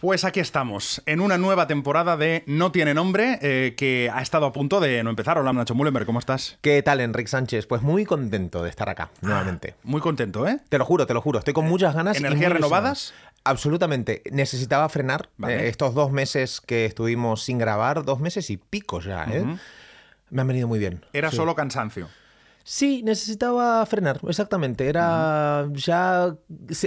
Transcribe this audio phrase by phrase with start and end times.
[0.00, 4.46] Pues aquí estamos, en una nueva temporada de No tiene nombre, eh, que ha estado
[4.46, 5.36] a punto de no empezar.
[5.36, 6.56] Hola, Nacho Mullenberg, ¿cómo estás?
[6.62, 7.66] ¿Qué tal, Enrique Sánchez?
[7.66, 9.74] Pues muy contento de estar acá, nuevamente.
[9.82, 10.58] Muy contento, ¿eh?
[10.70, 11.38] Te lo juro, te lo juro.
[11.40, 12.16] Estoy con muchas ganas.
[12.16, 13.08] ¿Energías renovadas?
[13.10, 13.30] ilusionado.
[13.44, 14.22] Absolutamente.
[14.32, 15.66] Necesitaba frenar Vale.
[15.66, 19.44] eh, estos dos meses que estuvimos sin grabar, dos meses y pico ya, ¿eh?
[20.30, 21.04] Me han venido muy bien.
[21.12, 21.36] Era Sí.
[21.36, 22.08] solo cansancio.
[22.72, 24.86] Sí, necesitaba frenar, exactamente.
[24.88, 26.36] Era ya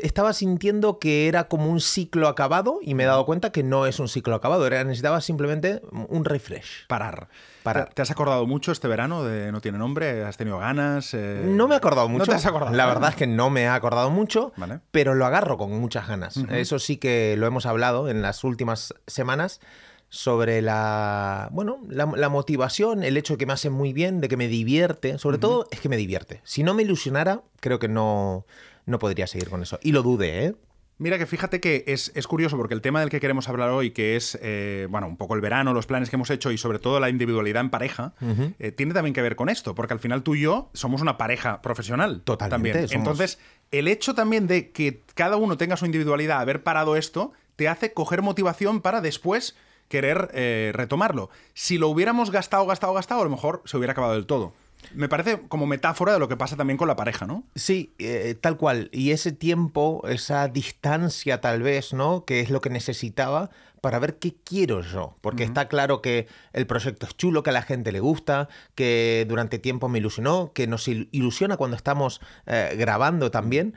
[0.02, 3.86] estaba sintiendo que era como un ciclo acabado y me he dado cuenta que no
[3.86, 4.66] es un ciclo acabado.
[4.66, 6.88] Era necesitaba simplemente un refresh.
[6.88, 7.28] Parar.
[7.64, 7.90] Parar.
[7.90, 10.24] ¿Te- ¿Te has acordado mucho este verano de No tiene nombre?
[10.24, 11.14] ¿Has tenido ganas?
[11.14, 12.20] Eh, No me he acordado mucho.
[12.28, 12.74] No te has acordado.
[12.74, 14.80] La verdad es que no me he acordado mucho, Vale.
[14.92, 16.38] pero lo agarro con muchas ganas.
[16.50, 19.60] Eso sí que lo hemos hablado en las últimas semanas
[20.14, 24.28] sobre la, bueno, la, la motivación, el hecho de que me hace muy bien, de
[24.28, 25.18] que me divierte.
[25.18, 26.40] Sobre todo es que me divierte.
[26.44, 28.46] Si no me ilusionara, creo que no,
[28.86, 29.80] no podría seguir con eso.
[29.82, 30.56] Y lo dude, ¿eh?
[31.00, 33.90] Mira que fíjate que es, es curioso porque el tema del que queremos hablar hoy,
[33.90, 36.78] que es, eh, bueno, un poco el verano, los planes que hemos hecho y sobre
[36.78, 38.14] todo la individualidad en pareja,
[38.60, 41.18] eh, tiene también que ver con esto, porque al final tú y yo somos una
[41.18, 42.22] pareja profesional.
[42.24, 42.88] Totalmente, También.
[42.88, 43.08] somos.
[43.08, 43.40] Entonces,
[43.72, 47.94] el hecho también de que cada uno tenga su individualidad, haber parado esto, te hace
[47.94, 49.56] coger motivación para después
[49.88, 51.30] querer eh, retomarlo.
[51.54, 54.54] Si lo hubiéramos gastado, gastado, gastado, a lo mejor se hubiera acabado del todo.
[54.94, 57.46] Me parece como metáfora de lo que pasa también con la pareja, ¿no?
[57.56, 58.90] Sí, eh, tal cual.
[58.92, 62.26] Y ese tiempo, esa distancia tal vez, ¿no?
[62.26, 65.16] Que es lo que necesitaba para ver qué quiero yo.
[65.22, 69.26] Porque está claro que el proyecto es chulo, que a la gente le gusta, que
[69.28, 73.76] durante tiempo me ilusionó, que nos il- ilusiona cuando estamos eh, grabando también.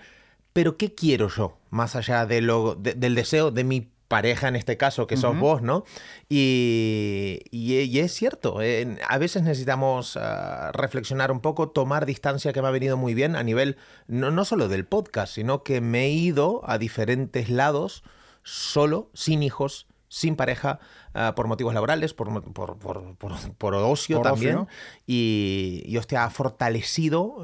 [0.52, 1.56] Pero ¿qué quiero yo?
[1.70, 5.38] Más allá de lo, de- del deseo de mi pareja en este caso, que sos
[5.38, 5.84] vos, ¿no?
[6.28, 12.52] Y, y- y es cierto, eh, a veces necesitamos ah, reflexionar un poco, tomar distancia
[12.52, 15.80] que me ha venido muy bien a nivel no, no solo del podcast, sino que
[15.80, 18.04] me he ido a diferentes lados
[18.42, 20.78] solo, sin hijos, sin pareja,
[21.14, 24.56] ah, por motivos laborales, por, por, por- por- por ocio también.
[24.56, 24.68] ocio.
[25.06, 27.36] Y, y hostia, ha fortalecido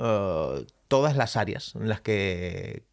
[0.61, 2.84] eh, todas las áreas en las que,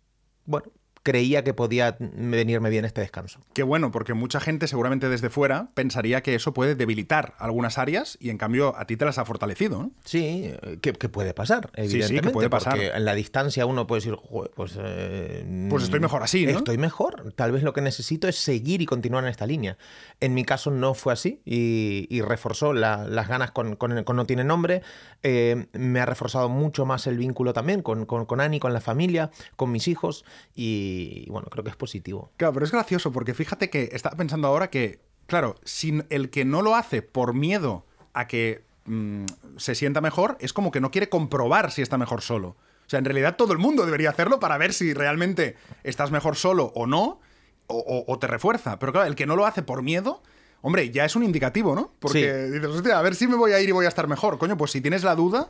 [0.45, 0.71] bueno,
[1.09, 3.39] creía que podía venirme bien este descanso.
[3.53, 8.15] Qué bueno, porque mucha gente seguramente desde fuera pensaría que eso puede debilitar algunas áreas
[8.21, 9.91] y en cambio a ti te las ha fortalecido, ¿no?
[10.05, 12.29] Sí, que, que puede pasar, sí, que evidentemente.
[12.31, 12.73] puede pasar.
[12.73, 14.77] Porque en la distancia uno puede decir, "Joder, pues.
[14.79, 16.51] eh, Pues estoy mejor así, ¿no?
[16.59, 17.33] Estoy mejor.
[17.35, 19.77] Tal vez lo que necesito es seguir y continuar en esta línea.
[20.19, 24.15] En mi caso no fue así y, y reforzó la- las ganas con, con- con
[24.15, 24.81] No Tiene Nombre.
[25.23, 28.81] Eh, me ha reforzado mucho más el vínculo también con, con, con Ani, con la
[28.81, 30.23] familia, con mis hijos
[30.55, 30.98] y,
[31.29, 32.31] bueno, creo que es positivo.
[32.37, 36.45] Claro, pero es gracioso porque fíjate que estaba pensando ahora que, claro, sin el que
[36.45, 39.25] no lo hace por miedo a que mm,
[39.57, 42.49] se sienta mejor, es como que no quiere comprobar si está mejor solo.
[42.49, 46.35] O sea, en realidad todo el mundo debería hacerlo para ver si realmente estás mejor
[46.35, 47.19] solo o no,
[47.67, 48.79] o, o- o te refuerza.
[48.79, 50.23] Pero claro, el que no lo hace por miedo,
[50.61, 51.91] hombre, ya es un indicativo, ¿no?
[51.99, 52.51] Porque Sí.
[52.53, 54.39] dices, hostia, a ver si me voy a ir y voy a estar mejor.
[54.39, 55.49] Coño, pues si tienes la duda,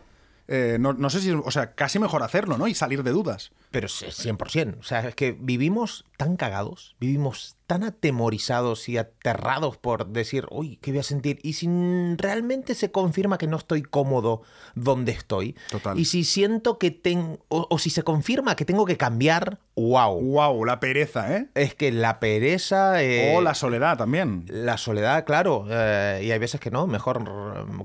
[0.52, 2.68] eh, no, no sé si, o sea, casi mejor hacerlo, ¿no?
[2.68, 3.52] Y salir de dudas.
[3.70, 4.80] Pero sí, 100%.
[4.80, 10.78] O sea, es que vivimos tan cagados, vivimos tan atemorizados y aterrados por decir, uy,
[10.82, 11.38] ¿qué voy a sentir?
[11.44, 11.70] Y si
[12.18, 14.42] realmente se confirma que no estoy cómodo
[14.74, 16.00] donde estoy, Total.
[16.00, 20.20] y si siento que tengo, o, si se confirma que tengo que cambiar, wow.
[20.20, 20.66] ¡Wow!
[20.66, 21.50] La pereza, ¿eh?
[21.54, 23.04] Es que la pereza...
[23.04, 24.46] eh, o la soledad también.
[24.48, 27.24] la soledad, claro, eh, y hay veces que no, mejor,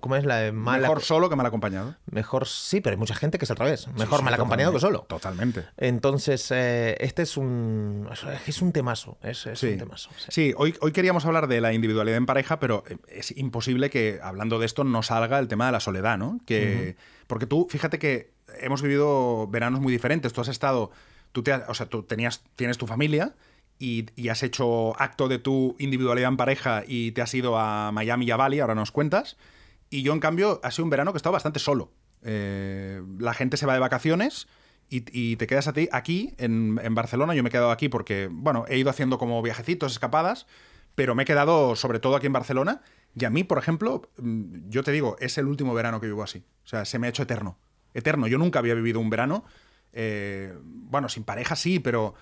[0.00, 0.89] ¿cómo es la mala?
[0.89, 1.94] Mejor solo que mal acompañado.
[2.11, 4.81] Mejor sí, pero hay mucha gente que es al revés, mejor Sí, mal acompañado que
[4.81, 5.00] solo.
[5.11, 5.67] Totalmente.
[5.77, 8.09] Entonces, eh, este es un.
[8.47, 9.19] Es un temazo.
[9.23, 10.11] Es, es Sí, temazo.
[10.17, 10.27] sí.
[10.31, 14.21] Sí, hoy, hoy queríamos hablar de la individualidad en pareja, pero eh, es imposible que
[14.23, 16.41] hablando de esto no salga el tema de la soledad, ¿no?
[16.47, 16.97] Que,
[17.27, 20.33] Porque tú, fíjate que hemos vivido veranos muy diferentes.
[20.33, 20.91] Tú has estado,
[21.33, 23.35] tú te o sea, tú tenías, tienes tu familia
[23.79, 27.93] y, y has hecho acto de tu individualidad en pareja y te has ido a
[27.93, 29.37] Miami y a Bali, ahora nos cuentas.
[29.91, 31.93] Y yo, en cambio, ha sido un verano que he estado bastante solo.
[32.23, 34.49] Eh, la gente se va de vacaciones
[34.89, 37.34] y, te quedas a ti aquí, en, Barcelona.
[37.34, 40.47] Yo me he quedado aquí porque, bueno, he ido haciendo como viajecitos, escapadas,
[40.95, 42.82] pero me he quedado sobre todo aquí en Barcelona.
[43.17, 46.23] Y a mí, por ejemplo, mm, yo te digo, es el último verano que vivo
[46.23, 46.44] así.
[46.64, 47.58] O sea, se me ha hecho eterno.
[47.93, 48.26] Eterno.
[48.26, 49.44] Yo nunca había vivido un verano,
[49.93, 52.14] eh, bueno, sin pareja sí, pero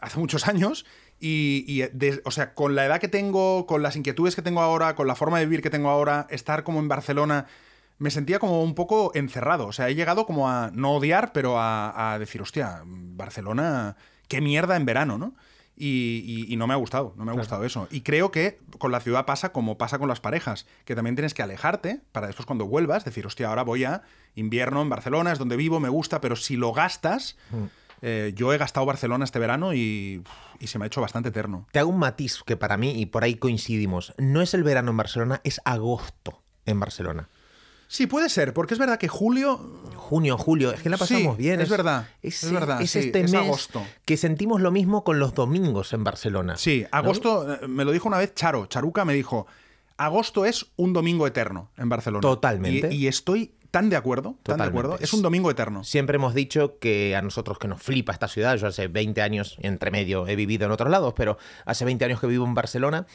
[0.00, 0.86] hace muchos años.
[1.18, 1.82] Y,
[2.24, 5.14] o sea, con la edad que tengo, con las inquietudes que tengo ahora, con la
[5.14, 7.46] forma de vivir que tengo ahora, estar como en Barcelona,
[7.98, 9.66] me sentía como un poco encerrado.
[9.66, 13.96] O sea, he llegado como a no odiar, pero a, a decir, hostia, Barcelona,
[14.28, 15.34] qué mierda en verano, ¿no?
[15.78, 17.86] Y, y- y no me ha gustado, no me ha gustado eso.
[17.90, 21.34] Y creo que con la ciudad pasa como pasa con las parejas, que también tienes
[21.34, 24.00] que alejarte para después cuando vuelvas decir, hostia, ahora voy a
[24.34, 27.36] invierno en Barcelona, es donde vivo, me gusta, pero si lo gastas,
[28.02, 30.22] Eh, yo he gastado Barcelona este verano y,
[30.60, 31.66] y se me ha hecho bastante eterno.
[31.72, 34.90] Te hago un matiz que para mí, y por ahí coincidimos, no es el verano
[34.90, 37.30] en Barcelona, es agosto en Barcelona.
[37.88, 39.60] Sí, puede ser, porque es verdad que julio.
[39.96, 41.60] Junio, julio, es que la pasamos Sí, bien.
[41.60, 43.84] es verdad, es verdad, Es sí, este es mes agosto.
[44.04, 46.56] que sentimos lo mismo con los domingos en Barcelona.
[46.56, 49.48] Sí, agosto, eh, me lo dijo una vez Charo, Charuca me dijo,
[49.96, 52.20] agosto es un domingo eterno en Barcelona.
[52.20, 52.94] Totalmente.
[52.94, 54.96] Y, y estoy tan de acuerdo, tan de acuerdo.
[55.00, 55.82] Es un domingo eterno.
[55.82, 59.56] Siempre hemos dicho que a nosotros que nos flipa esta ciudad, yo hace 20 años,
[59.58, 63.06] entre medio he vivido en otros lados, pero hace 20 años que vivo en Barcelona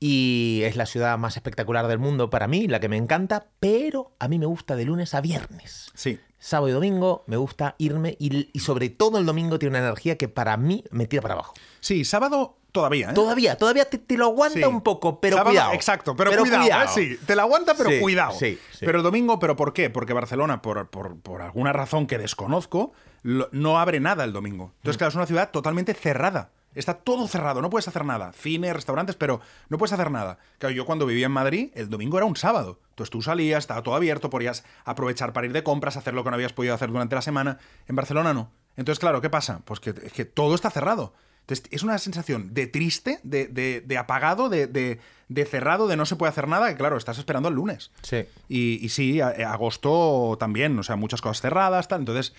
[0.00, 4.12] y es la ciudad más espectacular del mundo para mí, la que me encanta, pero
[4.18, 5.90] a mí me gusta de lunes a viernes.
[5.94, 6.18] Sí.
[6.38, 10.16] Sábado y domingo me gusta irme y, y sobre todo el domingo tiene una energía
[10.16, 11.54] que para mí me tira para abajo.
[11.80, 13.14] Sí, sábado todavía, ¿eh?
[13.14, 14.64] Todavía, todavía te, te lo aguanta Sí.
[14.64, 15.72] un poco, pero Sábado, cuidado.
[15.72, 16.88] Exacto, pero, cuidado, ¿eh?
[16.94, 18.32] Sí, te la aguanta, pero Sí, cuidado.
[18.38, 18.84] sí, sí.
[18.86, 19.90] Pero el domingo, ¿pero por qué?
[19.90, 22.92] Porque Barcelona, por, por- por alguna razón que desconozco,
[23.22, 24.72] lo- no abre nada el domingo.
[24.76, 24.98] Entonces, Mm.
[24.98, 26.52] claro, es una ciudad totalmente cerrada.
[26.74, 28.32] Está todo cerrado, no puedes hacer nada.
[28.32, 30.38] Cine, restaurantes, pero no puedes hacer nada.
[30.58, 32.78] Claro, yo cuando vivía en Madrid, el domingo era un sábado.
[32.90, 36.30] Entonces tú salías, estaba todo abierto, podías aprovechar para ir de compras, hacer lo que
[36.30, 37.58] no habías podido hacer durante la semana.
[37.88, 38.50] En Barcelona no.
[38.76, 39.60] Entonces, claro, ¿qué pasa?
[39.64, 41.14] Pues que, que todo está cerrado.
[41.40, 45.96] Entonces, es una sensación de triste, de, de- de apagado, de, de- de cerrado, de
[45.96, 47.90] no se puede hacer nada, que claro, estás esperando el lunes.
[48.02, 48.24] Sí.
[48.48, 52.00] Y, y sí, a- a- agosto también, o sea, muchas cosas cerradas, tal.
[52.00, 52.34] Entonces,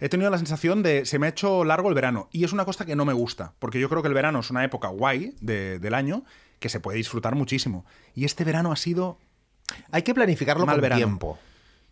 [0.00, 2.28] he tenido la sensación de se me ha hecho largo el verano.
[2.32, 4.50] Y es una cosa que no me gusta, porque yo creo que el verano es
[4.50, 6.24] una época guay de- del año
[6.58, 7.84] que se puede disfrutar muchísimo.
[8.14, 9.18] Y este verano ha sido
[9.92, 10.98] Hay que planificarlo Mal con verano.
[10.98, 11.38] tiempo.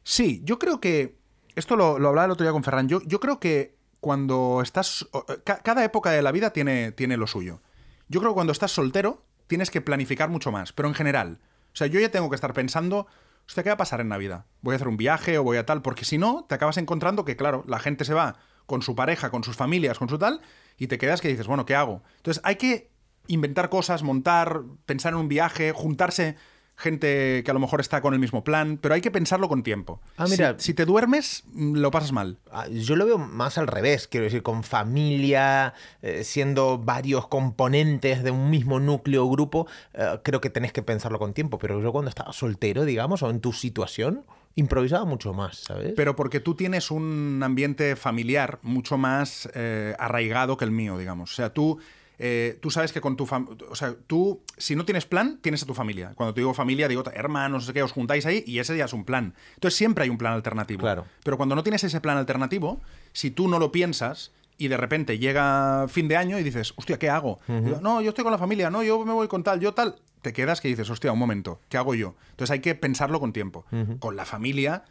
[0.03, 1.17] Sí, yo creo que.
[1.55, 2.89] Esto lo, lo hablaba el otro día con Ferran.
[2.89, 5.07] Yo, yo creo que cuando estás.
[5.45, 7.61] ca- cada época de la vida tiene, tiene lo suyo.
[8.09, 11.39] Yo creo que cuando estás soltero tienes que planificar mucho más, pero en general.
[11.73, 13.07] O sea, yo ya tengo que estar pensando.
[13.49, 14.45] Hostia, ¿qué va a pasar en Navidad?
[14.61, 15.81] ¿Voy a hacer un viaje o voy a tal?
[15.81, 18.37] Porque si no, te acabas encontrando que, claro, la gente se va
[18.67, 20.43] con su pareja, con sus familias, con su tal,
[20.77, 22.03] y te quedas que dices, bueno, ¿qué hago?
[22.19, 22.91] Entonces hay que
[23.27, 26.37] inventar cosas, montar, pensar en un viaje, juntarse
[26.79, 29.65] gente que a lo mejor está con el mismo plan, pero hay que pensarlo con
[29.65, 30.01] tiempo.
[30.17, 30.55] Ah, mira.
[30.59, 32.39] Si, si te duermes, mm, lo pasas mal.
[32.53, 38.23] Ah, Yo lo veo más al revés, quiero decir, con familia, eh, siendo varios componentes
[38.23, 41.59] de un mismo núcleo grupo, eh, creo que tenés que pensarlo con tiempo.
[41.59, 45.95] Pero yo cuando estaba soltero, digamos, o en tu situación, improvisaba mucho más, ¿sabes?
[45.97, 51.33] Pero porque tú tienes un ambiente familiar mucho más eh, arraigado que el mío, digamos.
[51.33, 51.79] O sea, tú,
[52.19, 53.57] eh, tú sabes que con tu familia.
[53.71, 56.13] O sea, tú, si no tienes plan, tienes a tu familia.
[56.15, 58.87] Cuando te digo familia, digo hermanos, no sé qué, os juntáis ahí y ese ya
[58.87, 59.35] es un plan.
[59.55, 60.81] Entonces siempre hay un plan alternativo.
[60.81, 61.05] Claro.
[61.23, 62.81] Pero cuando no tienes ese plan alternativo,
[63.13, 66.99] si tú no lo piensas y de repente llega fin de año y dices, hostia,
[66.99, 67.39] ¿qué hago?
[67.47, 69.97] Digo, no, yo estoy con la familia, no, yo me voy con tal, yo tal.
[70.23, 72.17] Te quedas que dices, hostia, un momento, ¿qué hago yo?
[72.31, 73.65] Entonces hay que pensarlo con tiempo.
[74.01, 74.85] Con la familia,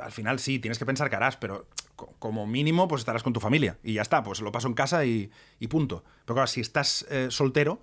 [0.00, 1.66] al final sí, tienes que pensar qué harás, pero
[1.96, 3.78] co- como mínimo, pues estarás con tu familia.
[3.82, 5.30] Y ya está, pues lo paso en casa y,
[5.60, 6.04] y punto.
[6.24, 7.80] Pero claro, si estás eh, soltero,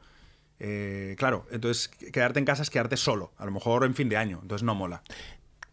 [0.59, 4.17] eh, claro, entonces quedarte en casa es quedarte solo, a lo mejor en fin de
[4.17, 5.03] año, entonces no mola.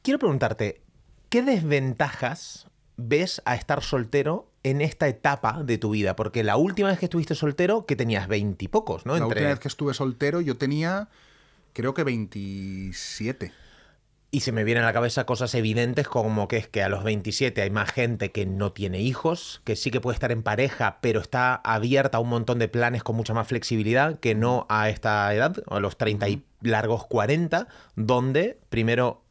[0.02, 0.80] Quiero preguntarte,
[1.28, 6.14] ¿qué desventajas ves a estar soltero en esta etapa de tu vida?
[6.16, 9.12] Porque la última vez que estuviste soltero, que tenías veintipocos, ¿no?
[9.14, 11.08] La Entre- última vez que estuve soltero yo tenía,
[11.72, 13.52] creo que 27.
[14.36, 17.04] Y se me vienen a la cabeza cosas evidentes como que es que a los
[17.04, 20.98] 27 hay más gente que no tiene hijos, que sí que puede estar en pareja,
[21.00, 24.90] pero está abierta a un montón de planes con mucha más flexibilidad que no a
[24.90, 29.22] esta edad, a los 30 y largos 40, donde primero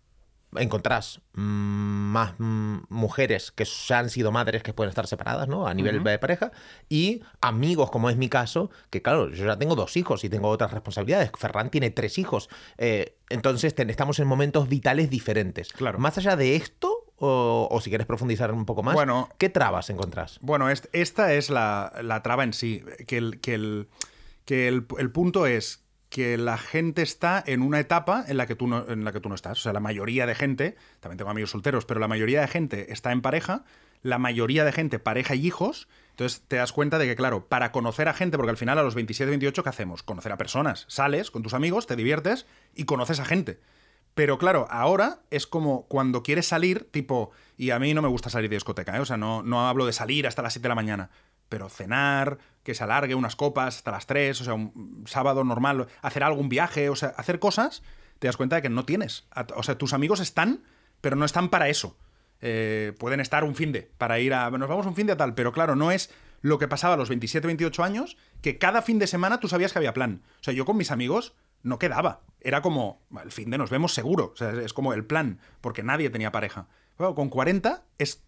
[0.57, 5.67] encontrás más mujeres que han sido madres que pueden estar separadas, ¿no?
[5.67, 6.51] A nivel de pareja.
[6.89, 10.49] Y amigos, como es mi caso, que claro, yo ya tengo dos hijos y tengo
[10.49, 11.31] otras responsabilidades.
[11.37, 12.49] Ferran tiene tres hijos.
[12.77, 15.71] Eh, entonces estamos en momentos vitales diferentes.
[15.73, 15.99] Claro.
[15.99, 19.29] Más allá de esto, o, o si quieres profundizar un poco más, Bueno.
[19.37, 20.37] ¿qué trabas encontrás?
[20.41, 23.87] Bueno, est- esta es la, la traba en sí, que, el, que, el,
[24.43, 25.84] que el, el punto es
[26.15, 29.19] que la gente está en una etapa en la, que tú no, en la que
[29.19, 29.59] tú no estás.
[29.59, 32.93] O sea, la mayoría de gente, también tengo amigos solteros, pero la mayoría de gente
[32.93, 33.65] está en pareja,
[34.01, 35.89] la mayoría de gente pareja y hijos.
[36.11, 38.83] Entonces te das cuenta de que, claro, para conocer a gente, porque al final a
[38.83, 40.03] los 27, 28, ¿qué hacemos?
[40.03, 40.85] Conocer a personas.
[40.87, 43.59] Sales con tus amigos, te diviertes y conoces a gente.
[44.13, 48.29] Pero claro, ahora es como cuando quieres salir, tipo, y a mí no me gusta
[48.29, 49.01] salir de discoteca, ¿eh?
[49.01, 51.09] o sea, no, no hablo de salir hasta las 7 de la mañana,
[51.49, 55.87] pero cenar, que se alargue unas copas hasta las 3, o sea, un sábado normal,
[56.01, 57.83] hacer algún viaje, o sea, hacer cosas,
[58.19, 59.27] te das cuenta de que no tienes.
[59.31, 60.63] A- O sea, tus amigos están,
[61.01, 61.97] pero no están para eso.
[62.41, 64.49] Eh, pueden estar un fin de, para ir a.
[64.51, 66.11] Nos vamos un fin de tal, pero claro, no es
[66.41, 69.71] lo que pasaba a los 27, 28 años, que cada fin de semana tú sabías
[69.71, 70.21] que había plan.
[70.41, 71.33] O sea, yo con mis amigos
[71.63, 72.21] no quedaba.
[72.41, 74.31] Era como, el fin de nos vemos seguro.
[74.33, 76.67] O sea, es como el plan, porque nadie tenía pareja.
[76.97, 78.23] Con 40 es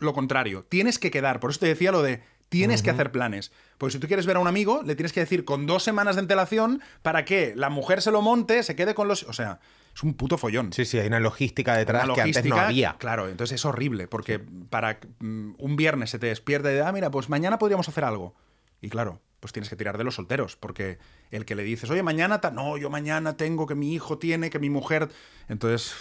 [0.00, 0.64] lo contrario.
[0.68, 1.38] Tienes que quedar.
[1.38, 3.52] Por eso te decía lo de Tienes que hacer planes.
[3.78, 6.16] Porque si tú quieres ver a un amigo, le tienes que decir con dos semanas
[6.16, 9.22] de antelación para que la mujer se lo monte, se quede con los.
[9.22, 9.60] O sea,
[9.94, 10.72] es un puto follón.
[10.72, 12.96] Sí, sí, hay una logística detrás Una que antes no logística, había.
[12.98, 16.92] Claro, entonces es horrible, porque para mm, un viernes se te despierta y de, ah,
[16.92, 18.34] mira, pues mañana podríamos hacer algo.
[18.80, 20.98] Y claro, pues tienes que tirar de los solteros, porque
[21.30, 22.50] el que le dices, oye, mañana, ta-".
[22.50, 25.08] no, yo mañana tengo, que mi hijo tiene, que mi mujer.
[25.48, 25.94] Entonces,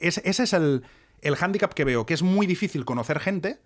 [0.00, 0.84] es- ese es el,
[1.22, 3.58] el hándicap que veo, que es muy difícil conocer gente.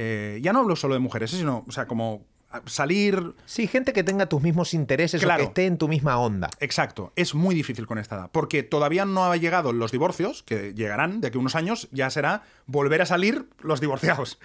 [0.00, 2.24] Eh, ya no hablo solo de mujeres, eh, sino, o sea, como
[2.66, 5.42] salir, Sí, gente que tenga tus mismos intereses Claro.
[5.42, 6.48] o que esté en tu misma onda.
[6.60, 10.72] Exacto, es muy difícil con esta edad, porque todavía no ha llegado los divorcios, que
[10.72, 14.38] llegarán de aquí a unos años, ya será volver a salir los divorciados.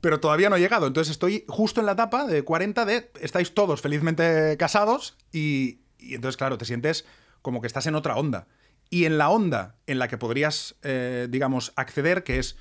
[0.00, 3.52] Pero todavía no ha llegado, entonces estoy justo en la etapa de 40 de estáis
[3.54, 7.04] todos felizmente casados y, y entonces claro, te sientes
[7.42, 8.46] como que estás en otra onda.
[8.90, 12.56] Y en la onda en la que podrías, eh, digamos, acceder, que es,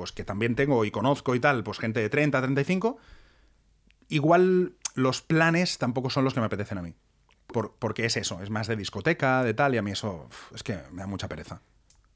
[0.00, 2.96] pues que también tengo y conozco y tal, pues gente de 30, 35,
[4.08, 6.94] igual los planes tampoco son los que me apetecen a mí.
[7.48, 10.62] Por- porque es eso, es más de discoteca, de tal, y a mí eso es
[10.62, 11.60] que me da mucha pereza.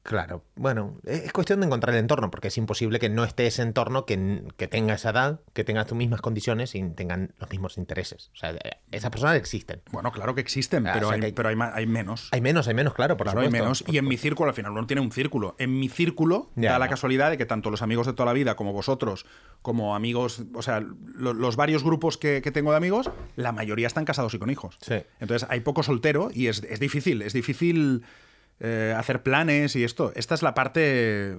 [0.07, 3.63] Claro, bueno, es cuestión de encontrar el entorno, porque es imposible que no esté ese
[3.63, 7.79] entorno que, que tenga esa edad, que tenga tus mismas condiciones y tengan los mismos
[7.79, 8.29] intereses.
[8.35, 8.59] O sea, eh,
[8.91, 9.81] esas personas existen.
[9.91, 12.29] Bueno, claro que existen, Ah, pero, o sea hay, que hay- pero hay, menos.
[12.31, 13.83] Hay menos, hay menos, claro, por Claro, hay menos.
[13.87, 15.55] Y en mi círculo, al final uno tiene un círculo.
[15.57, 18.33] En mi círculo Ya, da la casualidad de que tanto los amigos de toda la
[18.33, 19.25] vida como vosotros,
[19.63, 20.81] como amigos, o sea,
[21.15, 24.51] lo- los varios grupos que, que tengo de amigos, la mayoría están casados y con
[24.51, 24.77] hijos.
[24.81, 25.01] Sí.
[25.19, 28.03] Entonces hay poco soltero y es, es difícil, es difícil
[28.59, 30.11] eh, hacer planes y esto.
[30.15, 31.37] Esta es la parte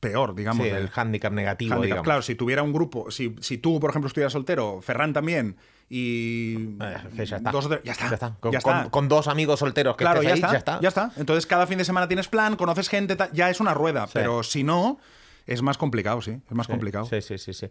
[0.00, 0.66] peor, digamos.
[0.66, 1.84] Sí, el hándicap negativo, handicap.
[1.86, 2.04] digamos.
[2.04, 5.56] Claro, si tuviera un grupo, si, si tú, por ejemplo, estuvieras soltero, Ferran también,
[5.88, 6.76] y.
[6.80, 7.50] Eh, ya está.
[7.50, 8.08] dos ya está.
[8.08, 8.34] Ya está.
[8.40, 8.90] Con, ya con- está.
[8.90, 11.12] con dos amigos solteros que Claro, estés ya, ahí, está, ya está.
[11.16, 14.08] Entonces cada fin de semana tienes plan, conoces gente, ya es una rueda.
[14.12, 14.98] Pero si no,
[15.46, 16.32] es más complicado, sí.
[16.48, 17.06] Es más complicado.
[17.06, 17.68] Sí, sí, sí, sí.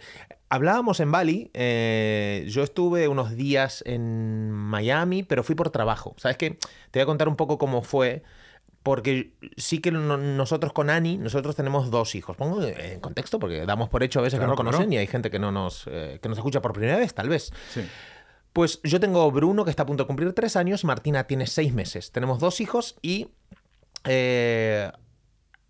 [0.50, 6.16] Hablábamos en Bali, eh, yo estuve unos días en Miami, pero fui por trabajo.
[6.18, 6.52] ¿Sabes qué?
[6.92, 8.24] Te voy a contar un poco cómo fue,
[8.84, 12.38] porque sí que no- nosotros con Ani, nosotros tenemos dos hijos.
[12.38, 14.94] Pongo en contexto, porque damos por hecho a veces Claro, que no conocen claro.
[14.94, 17.52] y hay gente que no nos, eh, que nos escucha por primera vez, tal vez.
[17.74, 17.82] Sí.
[18.54, 21.74] Pues yo tengo Bruno, que está a punto de cumplir tres años, Martina tiene seis
[21.74, 22.12] meses.
[22.14, 23.28] Tenemos dos hijos y
[24.06, 24.92] eh,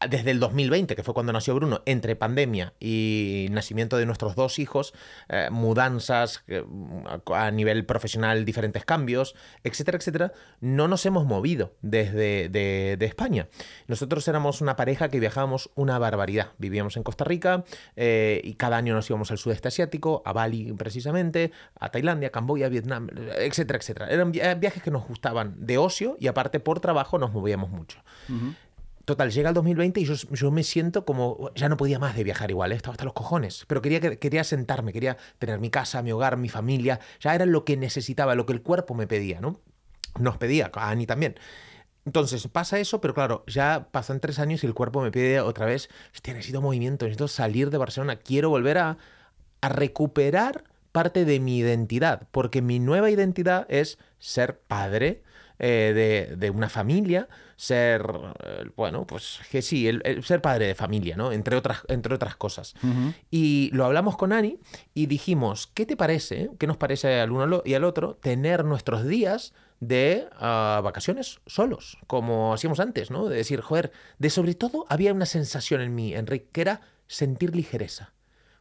[0.09, 4.59] desde el 2020, que fue cuando nació Bruno, entre pandemia y nacimiento de nuestros dos
[4.59, 4.93] hijos,
[5.29, 6.63] eh, mudanzas eh,
[7.33, 13.47] a nivel profesional, diferentes cambios, etcétera, etcétera, no nos hemos movido desde de, de España.
[13.87, 16.51] Nosotros éramos una pareja que viajábamos una barbaridad.
[16.57, 17.63] Vivíamos en Costa Rica
[17.95, 22.69] eh, y cada año nos íbamos al sudeste asiático, a Bali precisamente, a Tailandia, Camboya,
[22.69, 23.07] Vietnam,
[23.37, 24.07] etcétera, etcétera.
[24.09, 27.99] Eran vi- viajes que nos gustaban de ocio y aparte por trabajo nos movíamos mucho.
[29.05, 31.51] Total, llega el 2020 y yo, me siento como.
[31.53, 32.75] Ya no podía más de viajar igual, ¿eh?
[32.75, 33.65] estaba hasta los cojones.
[33.67, 36.99] Pero quería, que- quería sentarme, quería tener mi casa, mi hogar, mi familia.
[37.19, 39.59] Ya era lo que necesitaba, lo que el cuerpo me pedía, ¿no?
[40.19, 41.35] Nos pedía, a Ani también.
[42.05, 45.65] Entonces pasa eso, pero claro, ya pasan tres años y el cuerpo me pide otra
[45.67, 45.89] vez.
[46.13, 48.97] Hostia, necesito movimiento, necesito salir de Barcelona, quiero volver a,
[49.61, 50.63] a recuperar
[50.95, 55.23] parte de mi identidad, porque mi nueva identidad es ser padre
[55.59, 58.09] eh, de, de una familia, ser,
[58.45, 61.33] eh, bueno, pues que sí, el, el ser padre de familia, ¿no?
[61.33, 62.75] Entre otras, entre otras cosas.
[63.29, 64.57] Y lo hablamos con Ani
[64.93, 66.49] y dijimos, ¿qué te parece?
[66.59, 71.97] ¿Qué nos parece al uno y al otro tener nuestros días de ah, vacaciones solos,
[72.07, 73.27] como hacíamos antes, ¿no?
[73.27, 77.53] De decir, joder, de sobre todo había una sensación en mí, Enrique, que era sentir
[77.53, 78.13] ligereza.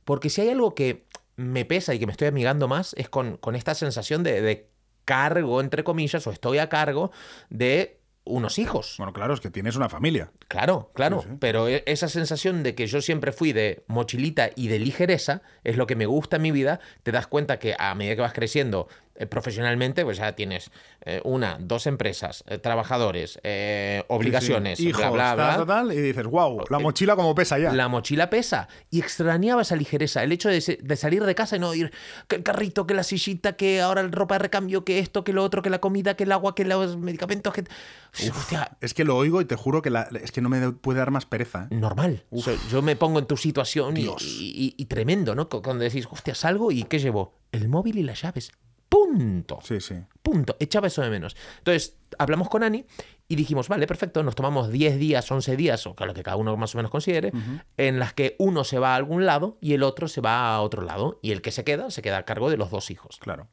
[0.05, 3.37] Porque si hay algo que me pesa y que me estoy amigando más es con,
[3.37, 4.69] con esta sensación de, de
[5.05, 7.11] cargo, entre comillas, o estoy a cargo
[7.51, 8.95] de unos hijos.
[8.97, 10.31] Bueno, claro, es que tienes una familia.
[10.49, 11.21] Claro, claro.
[11.21, 11.37] Sí, sí.
[11.41, 15.77] Pero e- esa sensación de que yo siempre fui de mochilita y de ligereza es
[15.77, 16.81] lo que me gusta en mi vida.
[17.03, 20.71] Te das cuenta que a medida que vas creciendo eh, profesionalmente, pues ya tienes
[21.03, 23.39] eh, una, dos empresas, eh, trabajadores,
[24.09, 24.89] obligaciones, Sí, sí.
[24.91, 25.47] Hijos, bla, bla, bla.
[25.47, 27.73] tal, tal, tal, y dices, wow, la mochila como pesa ya.
[27.73, 28.69] La mochila pesa.
[28.91, 30.23] Y extrañaba esa ligereza.
[30.23, 30.61] El hecho de,
[30.97, 31.93] salir de casa y no ir
[32.29, 35.33] que el carrito, que la sillita, que ahora el ropa de recambio, que esto, que
[35.33, 37.65] lo otro, que la comida, que el agua, que los medicamentos, que.
[38.31, 40.99] Hostia, Es que lo oigo y te juro que la- es que no me puede
[40.99, 41.67] dar más pereza.
[41.71, 42.25] normal.
[42.31, 45.49] O sea, yo me pongo en tu situación y, y- y tremendo, ¿no?
[45.49, 47.35] Cu- Cuando decís, hostia, salgo y ¿qué llevo?
[47.53, 48.53] El móvil y las llaves.
[49.15, 49.61] Punto.
[49.63, 49.95] Sí, sí.
[50.23, 50.57] Punto.
[50.59, 51.37] Echaba eso de menos.
[51.59, 52.85] Entonces, hablamos con Ani
[53.29, 56.57] y dijimos, vale, perfecto, nos tomamos 10 días, 11 días, o lo que cada uno
[56.57, 57.33] más o menos considere,
[57.77, 60.61] en las que uno se va a algún lado y el otro se va a
[60.61, 61.21] otro lado.
[61.23, 63.19] Y el que se queda, se queda a cargo de los dos hijos.
[63.19, 63.49] Claro.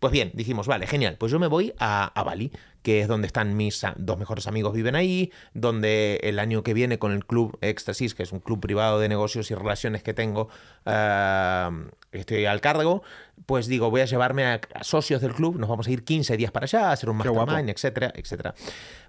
[0.00, 3.26] Pues bien, dijimos, vale, genial, pues yo me voy a, a Bali, que es donde
[3.26, 7.26] están mis a- dos mejores amigos viven ahí, donde el año que viene con el
[7.26, 10.48] club Éxtasis, que es un club privado de negocios y relaciones que tengo,
[10.86, 11.70] ah,
[12.12, 13.02] estoy al cargo,
[13.46, 16.36] pues digo, voy a llevarme a, a socios del club, nos vamos a ir 15
[16.36, 18.54] días para allá, a hacer un mastermind, etcétera, etcétera.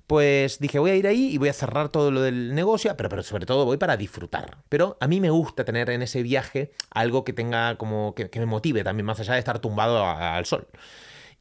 [0.09, 3.09] Pues dije, voy a ir ahí y voy a cerrar todo lo del negocio, pero,
[3.09, 4.57] pero sobre todo voy para disfrutar.
[4.67, 8.39] Pero a mí me gusta tener en ese viaje algo que tenga como que, que
[8.39, 10.67] me motive también, más allá de estar tumbado a- al sol.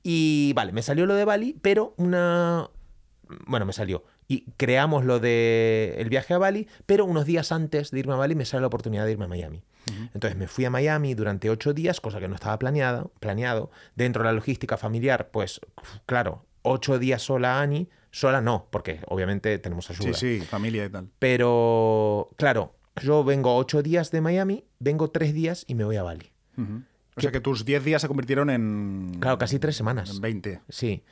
[0.03, 2.69] Y vale, me salió lo de Bali, pero una...
[3.47, 4.05] Bueno, me salió.
[4.27, 8.17] Y creamos lo de el viaje a Bali, pero unos días antes de irme a
[8.17, 9.65] Bali me sale la oportunidad de irme a Miami.
[10.13, 13.71] Entonces me fui a Miami durante ocho días, cosa que no estaba planeado, planeado.
[13.97, 15.63] Dentro de la logística familiar, pues
[16.05, 20.13] claro, ocho días sola Ani, sola no, porque obviamente tenemos ayuda.
[20.15, 21.09] Sí, sí, familia y tal.
[21.19, 26.03] Pero claro, yo vengo ocho días de Miami, vengo tres días y me voy a
[26.03, 26.33] Bali.
[27.17, 29.17] O sea que tus 10 días se convirtieron en.
[29.21, 30.11] Claro, casi tres semanas.
[30.11, 30.61] En 20.
[30.69, 31.05] Sí.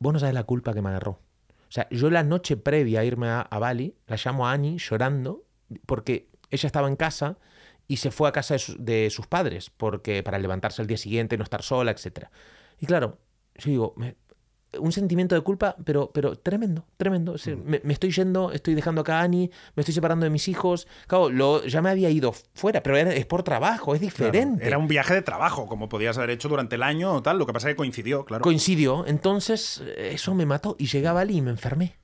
[0.00, 1.12] Vos no sabes la culpa que me agarró.
[1.12, 4.78] O sea, yo la noche previa a irme a, a Bali, la llamo a Annie
[4.78, 5.44] llorando
[5.86, 7.38] porque ella estaba en casa
[7.88, 10.96] y se fue a casa de, su- de sus padres porque para levantarse al día
[10.96, 12.26] siguiente, no estar sola, etc.
[12.80, 13.18] Y claro,
[13.56, 14.16] yo digo, me-
[14.78, 17.32] un sentimiento de culpa, pero, pero tremendo, tremendo.
[17.32, 20.30] O sea, me, me estoy yendo, estoy dejando acá a Annie, me estoy separando de
[20.30, 20.86] mis hijos.
[21.06, 24.66] Claro, lo, ya me había ido fuera, pero era- es por trabajo, es Claro, diferente.
[24.66, 27.38] Era un viaje de trabajo, como podías haber hecho durante el año o tal.
[27.38, 28.42] Lo que pasa es que coincidió, claro.
[28.42, 31.96] Coincidió, entonces eh, eso me mató y llegué a Bali y me enfermé.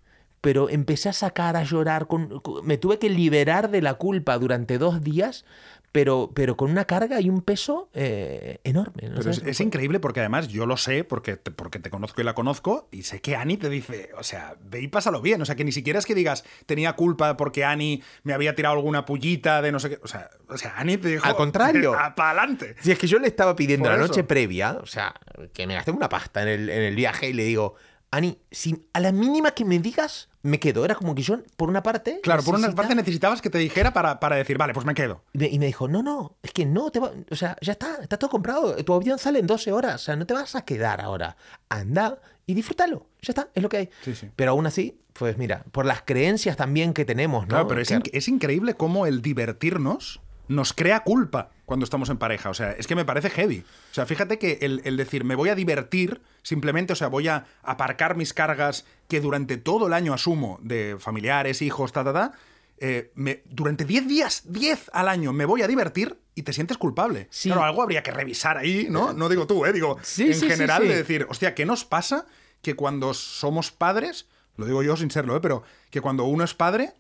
[0.45, 4.37] Pero empecé a sacar, a llorar, con, con- me tuve que liberar de la culpa
[4.39, 5.47] durante dos días,
[5.91, 9.09] pero, pero con una carga y un peso eh, enorme.
[9.09, 9.15] ¿no?
[9.15, 12.35] Pero es, increíble porque además yo lo sé porque te, porque te conozco y la
[12.35, 15.41] conozco y sé que Ani te dice, o sea, ve y pásalo bien.
[15.41, 18.75] O sea, que ni siquiera es que digas tenía culpa porque Ani me había tirado
[18.75, 20.01] alguna pullita de no sé qué.
[20.03, 21.25] O sea, o sea Ani te dijo.
[21.25, 21.93] Al contrario.
[22.17, 22.75] ¡Para adelante!
[22.81, 24.09] Si es que yo le estaba pidiendo Por la eso.
[24.09, 25.15] noche previa, o sea,
[25.53, 27.77] que me gasté una pasta en el, en el viaje y le digo,
[28.17, 30.85] Ani, si a la mínima que me digas, me quedo.
[30.85, 32.21] Era como que yo, por una parte.
[32.23, 35.23] Claro, por una parte necesitabas que te dijera para, para decir, vale, pues me quedo.
[35.33, 37.73] Y me, y me dijo, no, no, es que no te va, o sea, ya
[37.73, 40.55] está, está todo comprado, tu avión sale en 12 horas, o sea, no te vas
[40.55, 41.37] a quedar ahora,
[41.69, 43.91] anda y disfrútalo, ya está, es lo que hay.
[44.03, 44.29] Sí, sí.
[44.37, 47.49] Pero aún así, pues mira, por las creencias también que tenemos, ¿no?
[47.49, 52.19] Claro, pero es, inc- es increíble cómo el divertirnos nos crea culpa cuando estamos en
[52.19, 52.51] pareja.
[52.51, 53.65] O sea, es que me parece heavy.
[53.91, 57.29] O sea, fíjate que el, el decir me voy a divertir, simplemente, o sea, voy
[57.29, 62.13] a aparcar mis cargas que durante todo el año asumo de familiares, hijos, ta, ta,
[62.13, 62.33] ta.
[62.79, 66.77] eh, me- durante 10 días, 10 al año, me voy a divertir y te sientes
[66.77, 67.29] culpable.
[67.31, 67.49] Sí.
[67.49, 69.13] Claro, algo habría que revisar ahí, ¿no?
[69.13, 69.73] No digo tú, ¿eh?
[69.73, 72.27] Digo, Sí, en sí, general, de decir, hostia, ¿qué nos pasa
[72.61, 74.27] que cuando somos padres,
[74.57, 75.41] lo digo yo sin serlo, ¿eh?
[75.41, 76.95] pero que cuando uno es padre,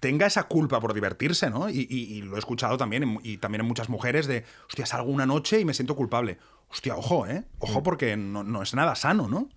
[0.00, 1.68] tenga esa culpa por divertirse, ¿no?
[1.68, 4.86] Y, y- y lo he escuchado también, en- y también en muchas mujeres, de, hostia,
[4.86, 6.38] salgo una noche y me siento culpable.
[6.70, 7.40] Hostia, ojo, ¿eh?
[7.40, 7.44] Mm.
[7.58, 9.48] Ojo porque no, no es nada sano, ¿no?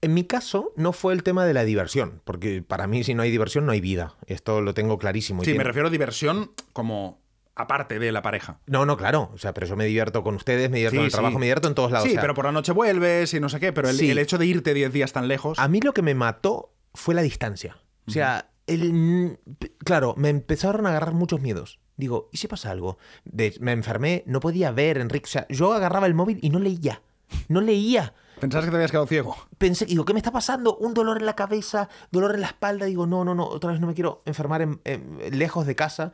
[0.00, 3.22] En mi caso, no fue el tema de la diversión, porque para mí si no
[3.22, 5.44] hay diversión no hay vida, esto lo tengo clarísimo.
[5.44, 7.20] Sí, me refiero a diversión como
[7.54, 8.58] aparte de la pareja.
[8.66, 11.04] No, no, claro, o sea, pero yo me divierto con ustedes, me divierto Sí, en
[11.04, 11.14] el sí.
[11.14, 12.04] trabajo, me divierto en todos lados.
[12.04, 14.10] Sí, o sea, pero por la noche vuelves y no sé qué, pero el, Sí.
[14.10, 15.58] el hecho de irte 10 días tan lejos...
[15.60, 17.76] A mí lo que me mató fue la distancia.
[18.08, 19.38] O sea, el,
[19.84, 21.78] claro, me empezaron a agarrar muchos miedos.
[21.96, 22.98] Digo, ¿y si pasa algo?
[23.24, 25.26] De- me enfermé, no podía ver, Enrique.
[25.26, 27.02] O sea, yo agarraba el móvil y no leía.
[27.48, 28.14] No leía.
[28.40, 29.36] Pensabas que te habías quedado ciego.
[29.58, 30.76] Pensé, digo, ¿qué me está pasando?
[30.76, 32.86] Un dolor en la cabeza, dolor en la espalda.
[32.86, 36.12] Digo, no, no, no, otra vez no me quiero enfermar en- en- lejos de casa.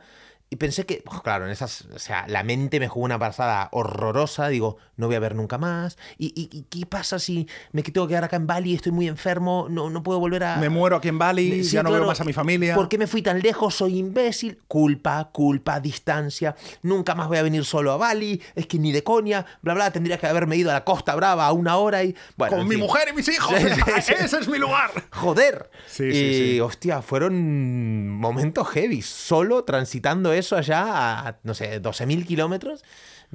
[0.51, 3.69] Y pensé que, pues, claro, en esas, o sea, la mente me jugó una pasada
[3.71, 4.47] horrorosa.
[4.47, 5.95] Digo, no voy a ver nunca más.
[6.17, 8.73] ¿Y, y- y qué pasa si me tengo que quedar acá en Bali?
[8.73, 10.57] Estoy muy enfermo, no, no puedo volver a.
[10.57, 12.01] Me muero aquí en Bali, Sí, ya no claro.
[12.05, 12.73] veo más a mi familia.
[12.73, 13.75] ¿Por qué me fui tan lejos?
[13.75, 14.59] Soy imbécil.
[14.67, 16.55] Culpa, culpa, distancia.
[16.81, 18.41] Nunca más voy a venir solo a Bali.
[18.55, 19.45] Es que ni de coña.
[19.61, 19.91] Bla, bla.
[19.91, 22.15] Tendría que haberme ido a la Costa Brava a una hora y.
[22.37, 22.83] Bueno, Con mi fin.
[22.83, 23.53] mujer y mis hijos.
[23.97, 24.89] Ese es mi lugar.
[25.11, 25.69] ¡Joder!
[25.87, 26.59] Sí, y, sí, sí.
[26.59, 29.03] hostia, fueron momentos heavy.
[29.03, 32.83] Solo transitando eso allá a, no sé, 12.000 kilómetros.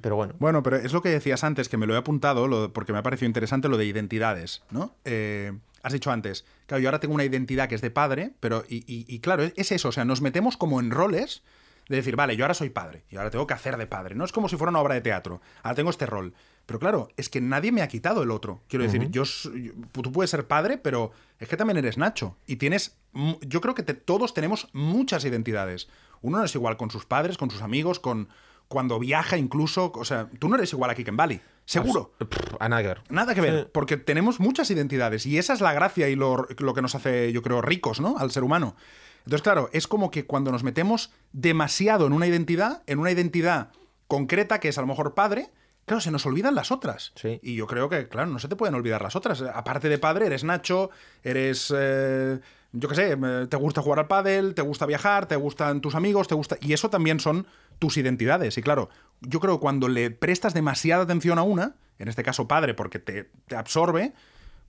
[0.01, 0.35] Pero bueno.
[0.41, 2.99] Bueno, pero es lo que decías antes, que me lo he apuntado, lo- porque me
[2.99, 4.97] ha parecido interesante lo de identidades, ¿no?
[5.05, 5.53] Eh,
[5.85, 8.79] has dicho antes, claro, yo ahora tengo una identidad que es de padre, pero, y,
[8.93, 11.43] y- y claro, es eso, o sea, nos metemos como en roles
[11.89, 14.25] de decir, vale, yo ahora soy padre, y ahora tengo que hacer de padre, no
[14.25, 16.33] es como si fuera una obra de teatro, ahora tengo este rol.
[16.67, 18.63] Pero claro, es que nadie me ha quitado el otro.
[18.69, 22.39] Quiero decir, yo, yo- tú puedes ser padre, pero es que también eres Nacho.
[22.47, 22.97] Y tienes,
[23.43, 25.89] yo creo que te- todos tenemos muchas identidades.
[26.25, 28.29] Uno no es igual con sus padres, con sus amigos, con
[28.69, 29.93] cuando viaja incluso.
[29.95, 31.41] O sea, tú no eres igual aquí que en Bali.
[31.67, 32.13] Seguro.
[32.61, 33.03] A nada que ver.
[33.11, 33.69] Nada que ver, Sí.
[33.73, 37.31] porque tenemos muchas identidades y esa es la gracia y lo, lo que nos hace,
[37.33, 38.17] yo creo, ricos, ¿no?
[38.19, 38.75] Al ser humano.
[39.19, 43.71] Entonces, claro, es como que cuando nos metemos demasiado en una identidad, en una identidad
[44.09, 45.51] concreta que es a lo mejor padre,
[45.87, 47.13] claro, se nos olvidan las otras.
[47.17, 47.41] Sí.
[47.43, 49.41] Y yo creo que, claro, no se te pueden olvidar las otras.
[49.43, 50.91] Aparte de padre, eres Nacho,
[51.23, 51.73] eres...
[51.77, 52.41] eh,
[52.77, 53.17] yo qué sé,
[53.49, 56.57] te gusta jugar al pádel, te gusta viajar, te gustan tus amigos, te gusta...
[56.61, 57.47] Y eso también son
[57.79, 58.59] tus identidades.
[58.59, 58.89] Y claro,
[59.21, 62.99] yo creo que cuando le prestas demasiada atención a una, en este caso padre, porque
[62.99, 64.13] te, te absorbe,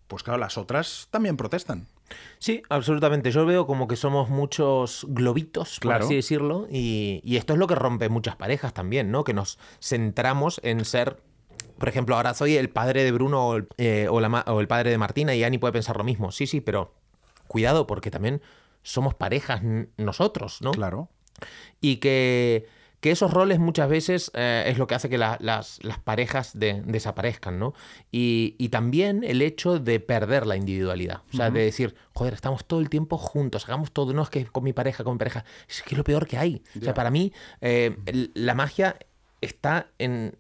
[0.07, 1.87] pues claro, las otras también protestan.
[2.37, 3.31] Sí, absolutamente.
[3.31, 6.05] Yo veo como que somos muchos globitos, por Claro.
[6.05, 9.23] así decirlo, y, y esto es lo que rompe muchas parejas también, ¿no?
[9.23, 11.17] Que nos centramos en ser.
[11.79, 14.67] Por ejemplo, ahora soy el padre de Bruno o el, eh, o la o el
[14.67, 16.31] padre de Martina y Ani puede pensar lo mismo.
[16.31, 16.93] Sí, sí, pero
[17.47, 18.41] cuidado, porque también
[18.83, 19.61] somos parejas
[19.97, 20.71] nosotros, ¿no?
[20.71, 21.09] Claro.
[21.81, 22.65] y que,
[23.01, 26.57] que esos roles muchas veces eh, es lo que hace que la- las, las parejas
[26.57, 27.73] de- desaparezcan, ¿no?
[28.11, 32.65] Y, y también el hecho de perder la individualidad, o sea, de decir, joder, estamos
[32.65, 35.43] todo el tiempo juntos, hagamos todo, no es que con mi pareja, con mi pareja,
[35.67, 36.63] es que es lo peor que hay.
[36.79, 37.97] O sea, para mí, eh,
[38.33, 38.97] la magia
[39.41, 40.37] está en,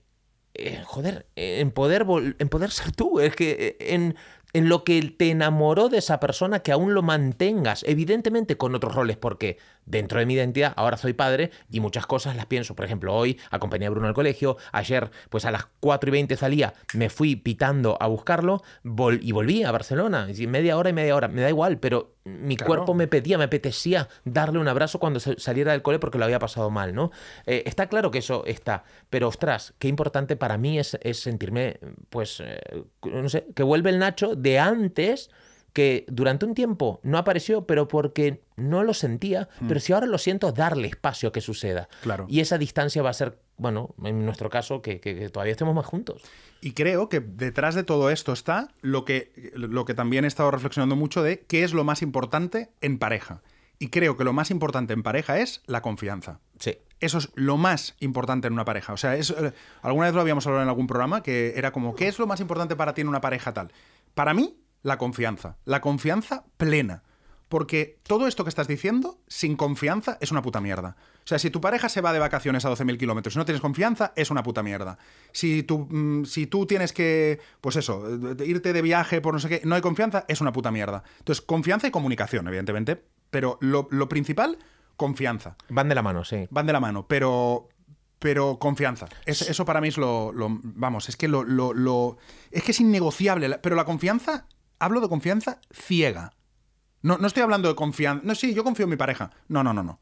[0.53, 2.05] eh, joder, en poder,
[2.39, 4.15] en poder ser tú, es que en,
[4.55, 8.95] en lo que te enamoró de esa persona, que aún lo mantengas, evidentemente con otros
[8.95, 12.75] roles, porque dentro de mi identidad ahora soy padre y muchas cosas las pienso.
[12.75, 16.35] Por ejemplo, hoy acompañé a Bruno al colegio, ayer pues a las 4 y 20
[16.37, 20.93] salía, me fui pitando a buscarlo vol- y volví a Barcelona, y media hora y
[20.93, 22.67] media hora, me da igual, pero mi Claro.
[22.69, 26.39] cuerpo me pedía, me apetecía darle un abrazo cuando saliera del cole porque lo había
[26.39, 27.11] pasado mal, ¿no?
[27.45, 31.77] Eh, está claro que eso está, pero ostras, qué importante para mí es, es sentirme,
[32.09, 32.59] pues, eh,
[33.03, 35.29] no sé, que vuelve el Nacho de antes
[35.75, 40.17] que durante un tiempo no apareció, pero porque no lo sentía, pero si ahora lo
[40.17, 41.89] siento, darle espacio a que suceda.
[42.01, 42.25] Claro.
[42.29, 45.75] Y esa distancia va a ser, bueno, en nuestro caso, que, que- que todavía estemos
[45.75, 46.21] más juntos.
[46.61, 50.49] Y creo que detrás de todo esto está lo que, lo que también he estado
[50.49, 53.41] reflexionando mucho de qué es lo más importante en pareja.
[53.77, 56.39] Y creo que lo más importante en pareja es la confianza.
[56.57, 56.77] Sí.
[57.01, 58.93] Eso es lo más importante en una pareja.
[58.93, 61.93] O sea, es, eh, alguna vez lo habíamos hablado en algún programa que era como,
[61.95, 63.73] ¿qué es lo más importante para ti en una pareja tal?
[64.13, 65.57] Para mí, la confianza.
[65.65, 67.01] La confianza plena.
[67.49, 70.95] Porque todo esto que estás diciendo, sin confianza, es una puta mierda.
[71.23, 73.61] O sea, si tu pareja se va de vacaciones a 12.000 kilómetros y no tienes
[73.61, 74.97] confianza, es una puta mierda.
[75.31, 79.39] Si tú, mm, si tú tienes que, pues eso, eh, irte de viaje por no
[79.39, 81.03] sé qué, no hay confianza, es una puta mierda.
[81.19, 83.03] Entonces, confianza y comunicación, evidentemente.
[83.29, 84.57] Pero lo, lo principal,
[84.97, 86.47] confianza Van de la mano, sí.
[86.51, 87.69] van de la mano, pero
[88.17, 89.07] pero confianza.
[89.25, 92.17] Es- eso para mí es lo, lo- vamos, es que lo, lo- lo-
[92.49, 94.47] es que es innegociable, pero la confianza,
[94.85, 96.33] hablo de confianza ciega.
[97.01, 98.21] No, no estoy hablando de confianza.
[98.25, 99.31] No, sí, yo confío en mi pareja.
[99.47, 99.99] No, no, no, no.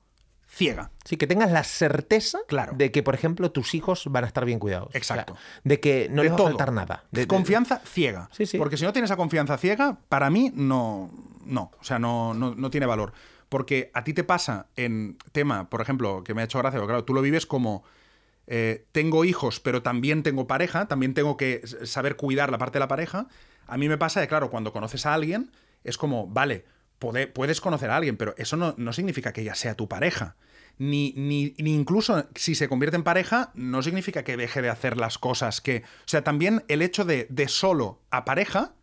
[0.48, 0.92] Ciega.
[1.04, 2.74] Sí, que tengas la certeza Claro.
[2.76, 4.94] de que, por ejemplo, tus hijos van a estar bien cuidados.
[4.94, 5.34] Exacto.
[5.34, 6.48] O sea, de que no De les va todo.
[6.48, 7.04] a faltar nada.
[7.12, 8.30] De- de- confianza ciega.
[8.32, 8.58] Sí, sí.
[8.60, 11.10] Porque si no tienes esa confianza ciega, para mí no,
[11.46, 13.14] no, o sea, no, no, no tiene valor.
[13.50, 16.92] Porque a ti te pasa en tema, por ejemplo, que me ha hecho gracia, porque
[16.92, 17.84] claro, tú lo vives como
[18.46, 22.82] eh, tengo hijos, pero también tengo pareja, también tengo que saber cuidar la parte de
[22.82, 23.28] la pareja.
[23.68, 25.52] A mí me pasa de, claro, cuando conoces a alguien,
[25.84, 26.66] es como, vale,
[27.34, 30.36] puedes conocer a alguien, pero eso no, no significa que ella sea tu pareja.
[30.80, 34.98] Ni, ni, ni incluso si se convierte en pareja, no significa que deje de hacer
[34.98, 35.84] las cosas que.
[36.00, 38.74] O sea, también el hecho de, de solo a pareja.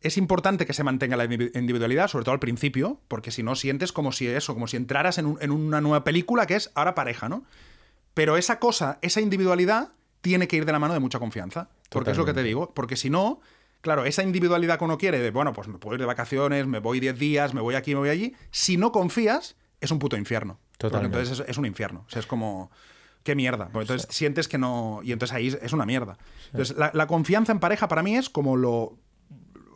[0.00, 3.56] Es importante que se mantenga la indivi- individualidad, sobre todo al principio, porque si no
[3.56, 6.70] sientes como si eso, como si entraras en, un- en una nueva película que es
[6.74, 7.44] ahora pareja, ¿no?
[8.14, 9.88] Pero esa cosa, esa individualidad,
[10.20, 11.68] tiene que ir de la mano de mucha confianza.
[11.90, 12.72] Porque es lo que te digo.
[12.74, 13.40] Porque si no,
[13.80, 16.78] claro, esa individualidad que uno quiere de, bueno, pues me puedo ir de vacaciones, me
[16.80, 18.34] voy 10 días, me voy aquí, me voy allí.
[18.50, 20.58] Si no confías, es un puto infierno.
[20.78, 21.18] Porque Totalmente.
[21.18, 22.04] entonces es, es un infierno.
[22.06, 22.70] O sea, es como.
[23.24, 23.68] Qué mierda.
[23.72, 25.00] Porque entonces sientes que no.
[25.02, 26.16] Y entonces ahí es- una mierda.
[26.52, 28.96] Entonces, la, la confianza en pareja para mí es como lo.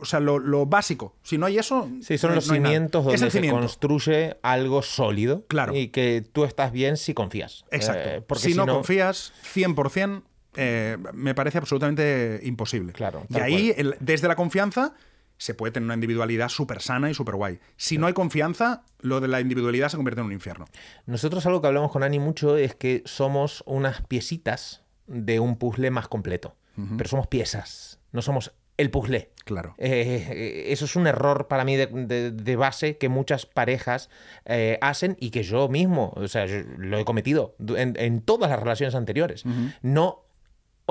[0.01, 1.17] O sea, lo, lo básico.
[1.23, 1.89] Si no hay eso.
[2.01, 5.45] Sí, son no- los no cimientos donde se construye algo sólido.
[5.49, 5.75] Claro.
[5.77, 7.65] Y que tú estás bien si confías.
[7.71, 8.09] Exacto.
[8.09, 10.23] Eh, porque si, no, confías 100%,
[10.57, 12.93] eh, me parece absolutamente imposible.
[12.93, 14.95] Claro, Y ahí, el- desde la confianza,
[15.38, 17.59] se puede tener una individualidad súper sana y súper guay.
[17.77, 20.67] Si no hay confianza, lo de la individualidad se convierte en un infierno.
[21.07, 25.91] Nosotros algo que hablamos con Ani mucho es que somos unas piecitas de un puzzle
[25.91, 26.55] más completo.
[26.97, 29.31] Pero somos piezas, no somos el puzzle.
[29.45, 29.75] Claro.
[29.79, 34.09] Eh, eh, eso es un error para mí de, de- de base que muchas parejas
[34.47, 38.59] eh, hacen y que yo mismo, o sea, yo lo he cometido en todas las
[38.61, 39.45] relaciones anteriores.
[39.83, 40.22] No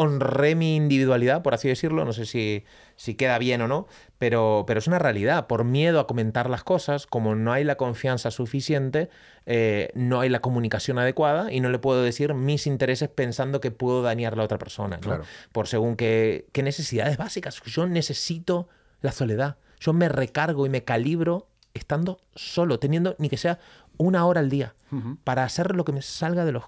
[0.02, 3.88] honré mi individualidad, por así decirlo, no sé si, si queda bien o no,
[4.18, 5.48] pero, pero es una realidad.
[5.48, 9.10] Por miedo a comentar las cosas, como no hay la confianza suficiente,
[9.46, 13.72] eh, no hay la comunicación adecuada y no le puedo decir mis intereses pensando que
[13.72, 14.98] puedo dañar a la otra persona.
[14.98, 15.02] ¿no?
[15.02, 15.24] Claro.
[15.52, 17.62] Por según qué, qué necesidades básicas.
[17.64, 18.68] Yo necesito
[19.02, 19.58] la soledad.
[19.80, 23.60] Yo me recargo y me calibro estando solo, teniendo ni que sea
[23.98, 24.76] una hora al día
[25.24, 26.66] para hacer lo que me salga de los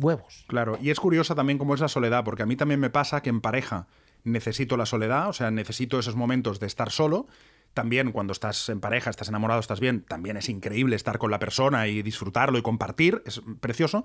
[0.00, 0.44] huevos.
[0.48, 3.22] Claro, y es curiosa también cómo es la soledad, porque a mí también me pasa
[3.22, 3.86] que en pareja
[4.24, 7.26] necesito la soledad, o sea, necesito esos momentos de estar solo.
[7.74, 11.38] También cuando estás en pareja, estás enamorado, estás bien, también es increíble estar con la
[11.38, 14.04] persona y disfrutarlo y compartir, es precioso.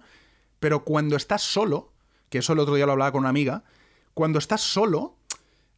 [0.59, 1.91] Pero cuando estás solo,
[2.29, 3.63] que eso el otro día lo hablaba con una amiga,
[4.13, 5.16] cuando estás solo,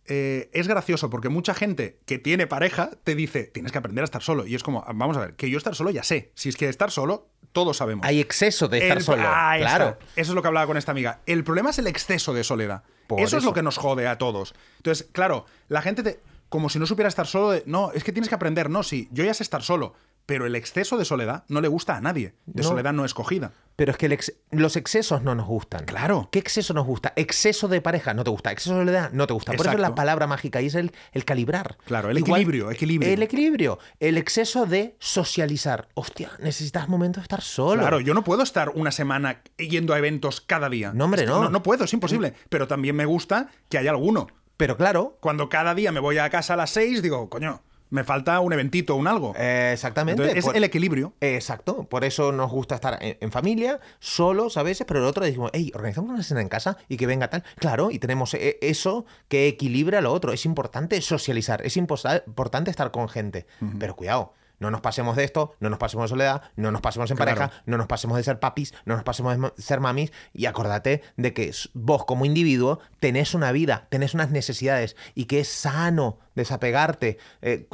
[0.10, 4.06] eh, es gracioso porque mucha gente que tiene pareja te dice, tienes que aprender a
[4.06, 4.46] estar solo.
[4.46, 6.32] Y es como, vamos a ver, que yo estar solo ya sé.
[6.36, 8.06] Si es que estar solo, todos sabemos.
[8.06, 9.24] Hay exceso de estar El- solo.
[9.26, 9.90] Ahí claro.
[10.00, 10.06] está.
[10.16, 11.22] Eso es lo que hablaba con esta amiga.
[11.26, 12.84] El problema es el exceso de soledad.
[13.18, 14.54] Eso, es lo que nos jode a todos.
[14.78, 16.20] Entonces, claro, la gente te.
[16.50, 17.52] Como si no supiera estar solo.
[17.52, 18.70] de, no, es que tienes que aprender.
[18.70, 19.94] No, sí, yo ya sé estar solo.
[20.30, 22.36] Pero el exceso de soledad no le gusta a nadie.
[22.46, 22.70] De No.
[22.70, 23.52] soledad no escogida.
[23.76, 25.86] Pero es que el ex- los excesos no nos gustan.
[25.86, 26.30] Claro.
[26.32, 27.14] ¿Qué exceso nos gusta?
[27.16, 28.52] Exceso de pareja no te gusta.
[28.52, 29.54] Exceso de soledad no te gusta.
[29.54, 31.78] Por eso es la palabra mágica y es el, el calibrar.
[31.86, 33.12] Claro, el equilibrio, equilibrio.
[33.12, 33.80] El equilibrio.
[34.00, 35.88] El exceso de socializar.
[35.96, 37.82] Hostia, necesitas momentos de estar solo.
[37.82, 40.92] Claro, yo no puedo estar una semana yendo a eventos cada día.
[40.94, 41.50] No, hombre, Es que no.
[41.50, 42.34] No puedo, es imposible.
[42.50, 44.28] Pero también me gusta que haya alguno.
[44.58, 48.04] Pero claro, Cuando cada día me voy a casa a las 6, digo, coño, me
[48.04, 49.34] falta un eventito, un algo.
[49.38, 50.22] eh, exactamente.
[50.22, 51.14] Entonces, es Por- el equilibrio.
[51.22, 55.24] Exacto, por eso nos gusta estar en, en familia, solos a veces, pero el otro
[55.26, 57.44] decimos, hey, organizamos una cena en casa y que venga tal.
[57.58, 60.34] Claro, y tenemos eh, eso que equilibra lo otro.
[60.34, 63.46] Es importante socializar, es importante estar con gente.
[63.80, 67.10] Pero cuidado, no nos pasemos de esto, no nos pasemos de soledad, no nos pasemos
[67.12, 67.36] en Claro.
[67.36, 70.12] pareja, no nos pasemos de ser papis, no nos pasemos de ser mamis.
[70.34, 75.40] Y acordate de que vos como individuo tenés una vida, tenés unas necesidades y que
[75.42, 77.18] es sano desapegarte.
[77.42, 77.68] eh,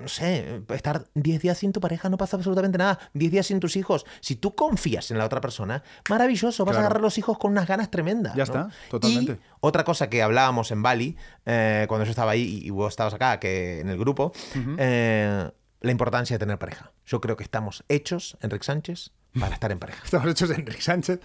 [0.00, 2.98] no sé, estar 10 días sin tu pareja no pasa absolutamente nada.
[3.14, 4.04] 10 días sin tus hijos.
[4.20, 7.68] Si tú confías en la otra persona, maravilloso, vas a agarrar los hijos con unas
[7.68, 8.34] ganas tremendas.
[8.34, 8.44] Ya ¿no?
[8.44, 9.32] está, totalmente.
[9.32, 11.16] Y otra cosa que hablábamos en Bali,
[11.46, 14.32] eh, cuando yo estaba ahí y vos estabas acá, que en el grupo,
[14.78, 16.92] eh, la importancia de tener pareja.
[17.06, 20.00] Yo creo que estamos hechos, Enrique Sánchez, para estar en pareja.
[20.04, 21.20] Estamos hechos Enrique Sánchez.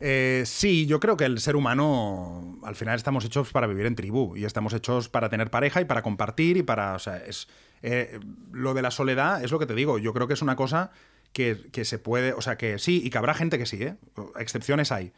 [0.00, 3.96] Eh, sí, yo creo que el ser humano, al final estamos hechos para vivir en
[3.96, 7.48] tribu y estamos hechos para tener pareja y para compartir y para, o sea, es
[7.82, 8.20] eh,
[8.52, 9.98] lo de la soledad es lo que te digo.
[9.98, 10.90] Yo creo que es una cosa
[11.32, 13.96] que, que se puede, o sea, que sí y que habrá gente que sí, ¿eh?
[14.38, 15.12] excepciones hay.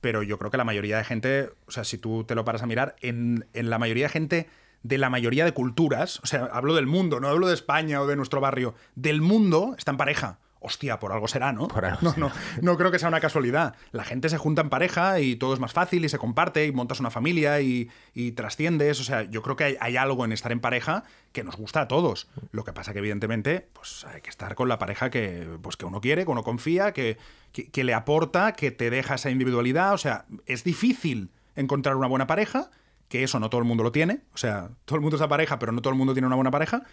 [0.00, 2.62] Pero yo creo que la mayoría de gente, o sea, si tú te lo paras
[2.62, 4.48] a mirar, en, en la mayoría de gente
[4.82, 8.06] de la mayoría de culturas, o sea, hablo del mundo, no hablo de España o
[8.06, 10.38] de nuestro barrio, del mundo está en pareja.
[10.62, 11.68] Hostia, por algo será, ¿no?
[11.68, 12.26] Por algo no, será.
[12.26, 13.74] no, no creo que sea una casualidad.
[13.92, 16.72] La gente se junta en pareja y todo es más fácil y se comparte y
[16.72, 19.00] montas una familia y, y trasciendes.
[19.00, 21.80] O sea, yo creo que hay, hay algo en estar en pareja que nos gusta
[21.80, 22.28] a todos.
[22.52, 25.86] Lo que pasa que, evidentemente, pues hay que estar con la pareja que, pues, que
[25.86, 27.16] uno quiere, que uno confía, que,
[27.52, 29.94] que, que le aporta, que te deja esa individualidad.
[29.94, 32.70] O sea, es difícil encontrar una buena pareja,
[33.10, 34.20] que eso no todo el mundo lo tiene.
[34.32, 36.52] O sea, todo el mundo está pareja, pero no todo el mundo tiene una buena
[36.52, 36.84] pareja.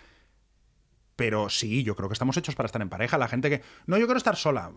[1.16, 3.18] Pero sí, yo creo que estamos hechos para estar en pareja.
[3.18, 3.62] La gente que.
[3.86, 4.72] No, yo quiero estar sola.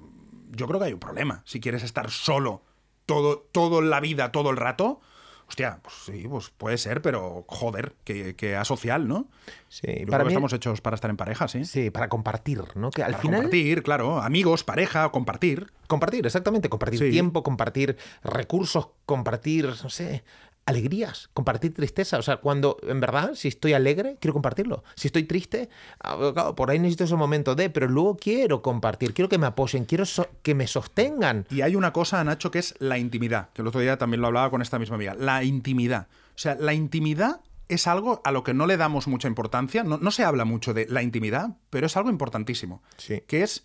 [0.50, 1.42] Yo creo que hay un problema.
[1.46, 2.62] Si quieres estar solo
[3.07, 5.00] todo, todo la vida, todo el rato.
[5.48, 9.29] Hostia, pues sí, pues puede ser, pero joder, que, que asocial, ¿no?
[9.68, 11.64] Sí, Yo creo para que mí, estamos hechos para estar en pareja, sí.
[11.64, 12.90] sí, para compartir, ¿no?
[12.90, 14.20] Que al Para final compartir, claro.
[14.22, 15.72] Amigos, pareja, compartir.
[15.88, 16.68] Compartir, exactamente.
[16.68, 17.11] Compartir Sí.
[17.11, 20.22] tiempo, compartir recursos, compartir, no sé,
[20.66, 22.18] alegrías, compartir tristeza.
[22.18, 24.85] O sea, cuando en verdad, si estoy alegre, quiero compartirlo.
[24.94, 25.68] Si estoy triste,
[26.03, 29.46] ah, claro, por ahí necesito ese momento de, pero luego quiero compartir, quiero que me
[29.46, 31.46] apoyen, quiero so- que me sostengan.
[31.51, 34.29] Y hay una cosa, Nacho, que es la intimidad, que el otro día también lo
[34.29, 35.14] hablaba con esta misma amiga.
[35.14, 36.07] La intimidad.
[36.35, 39.83] O sea, la intimidad es algo a lo que no le damos mucha importancia.
[39.85, 42.83] No, no se habla mucho de la intimidad, pero es algo importantísimo.
[42.96, 43.23] Sí.
[43.27, 43.64] Que es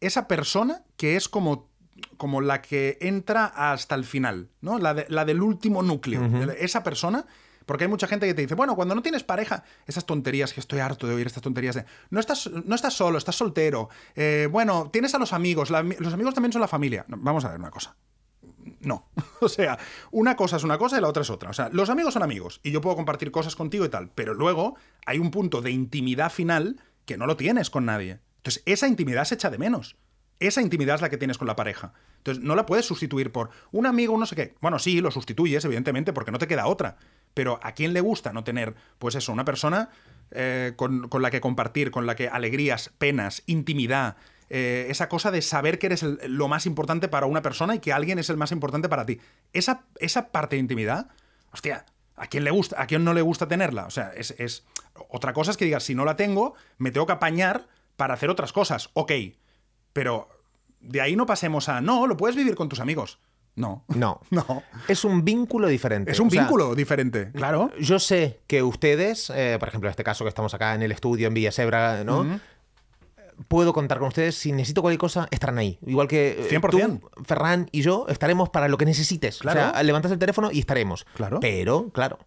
[0.00, 1.68] esa persona que es como,
[2.16, 4.78] como la que entra hasta el final, ¿no?
[4.78, 6.22] La, de- la del último núcleo.
[6.58, 7.26] Esa persona.
[7.64, 10.58] Porque hay mucha gente que te dice, bueno, cuando no tienes pareja, esas tonterías, que
[10.58, 14.48] estoy harto de oír estas tonterías de, no estás, no estás solo, estás soltero, eh,
[14.50, 17.04] bueno, tienes a los amigos, la- los amigos también son la familia.
[17.06, 17.94] No, vamos a ver una cosa.
[18.80, 19.08] No.
[19.40, 19.78] O sea,
[20.10, 21.50] una cosa es una cosa y la otra es otra.
[21.50, 24.34] O sea, los amigos son amigos y yo puedo compartir cosas contigo y tal, pero
[24.34, 28.18] luego hay un punto de intimidad final que no lo tienes con nadie.
[28.38, 29.96] Entonces, esa intimidad se echa de menos.
[30.46, 31.92] Esa intimidad es la que tienes con la pareja.
[32.18, 34.54] Entonces, no la puedes sustituir por un amigo, no sé qué.
[34.60, 36.96] Bueno, sí, lo sustituyes, evidentemente, porque no te queda otra.
[37.34, 39.90] Pero ¿a quién le gusta no tener, pues eso, una persona
[40.30, 44.16] eh, con, con la que compartir, con la que alegrías, penas, intimidad,
[44.50, 47.92] eh, esa cosa de saber que eres lo más importante para una persona y que
[47.92, 49.18] alguien es el más importante para ti.
[49.52, 51.08] Esa, esa parte de intimidad,
[51.52, 52.80] hostia, ¿a quién le gusta?
[52.82, 53.86] ¿A quién no le gusta tenerla?
[53.86, 54.64] O sea, es, es-
[55.08, 58.28] Otra cosa es que digas, si no la tengo, me tengo que apañar para hacer
[58.28, 58.90] otras cosas.
[58.92, 59.12] Ok,
[59.92, 60.28] pero
[60.80, 63.18] de ahí no pasemos a, no, lo puedes vivir con tus amigos.
[63.54, 63.84] No.
[63.94, 64.20] No.
[64.30, 64.62] No.
[64.88, 66.12] Es un vínculo diferente.
[66.12, 67.30] Es un O sea, vínculo diferente.
[67.32, 67.70] Claro.
[67.78, 70.92] Yo sé que ustedes, eh, por ejemplo, en este caso que estamos acá en el
[70.92, 72.40] estudio en Villasebra, ¿no?
[73.48, 74.36] puedo contar con ustedes.
[74.36, 75.78] Si necesito cualquier cosa, estarán ahí.
[75.86, 77.00] Igual que eh, 100%.
[77.00, 79.38] tú, Ferran y yo estaremos para lo que necesites.
[79.38, 79.60] Claro.
[79.60, 81.04] O sea, levantas el teléfono y estaremos.
[81.14, 81.40] Claro.
[81.40, 82.18] Pero, claro,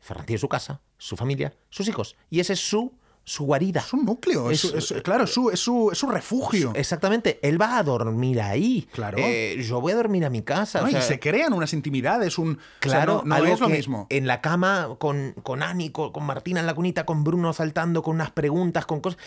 [0.00, 2.16] Ferran tiene su casa, su familia, sus hijos.
[2.30, 2.92] Y ese es su,
[3.28, 3.80] su guarida.
[3.80, 6.70] Es un núcleo, es, Es- su- es- claro, es su, es, su, es su refugio.
[6.76, 7.40] Exactamente.
[7.42, 8.88] Él va a dormir ahí.
[8.92, 9.18] Claro.
[9.20, 10.80] Eh, yo voy a dormir a mi casa.
[10.80, 10.86] ¿no?
[10.86, 12.52] o sea, y se crean unas intimidades, un...
[12.52, 14.06] o sea, Claro, no, no algo es lo mismo.
[14.10, 18.00] En la cama con, con Ani, con, con Martina en la cunita, con Bruno saltando,
[18.04, 19.18] con unas preguntas, con cosas.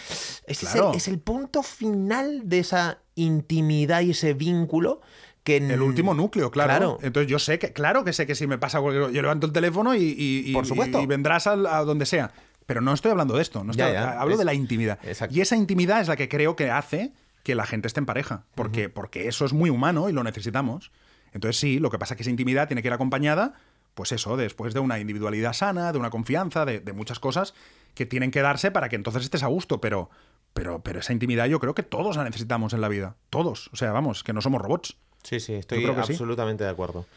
[0.48, 5.02] Ese es el- es, el, punto final de esa intimidad y ese vínculo
[5.44, 5.58] que.
[5.58, 6.70] en- El último núcleo, claro.
[6.70, 7.00] Claro.
[7.02, 9.52] Entonces yo sé que, claro que sé que si me pasa cualquier yo levanto el
[9.52, 11.02] teléfono y, y- y- Por supuesto.
[11.02, 12.32] y vendrás al- a, donde sea.
[12.70, 14.22] Pero no estoy hablando de esto, no estoy- Ya, ya.
[14.22, 15.00] hablo Es- de la intimidad.
[15.04, 15.36] Exacto.
[15.36, 18.44] Y esa intimidad es la que creo que hace que la gente esté en pareja,
[18.54, 20.92] porque, porque eso es muy humano y lo necesitamos.
[21.34, 23.54] Entonces sí, lo que pasa es que esa intimidad tiene que ir acompañada,
[23.96, 27.56] pues eso, después de una individualidad sana, de una confianza, de, de muchas cosas
[27.96, 30.12] que tienen que darse para que entonces estés a gusto, pero,
[30.54, 33.70] pero, pero esa intimidad yo creo que todos la necesitamos en la vida, todos.
[33.74, 34.96] O sea, vamos, que no somos robots.
[35.24, 36.12] Sí, sí, estoy creo que sí.
[36.14, 37.08] absolutamente de acuerdo.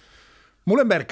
[0.65, 1.09] Mullenberg,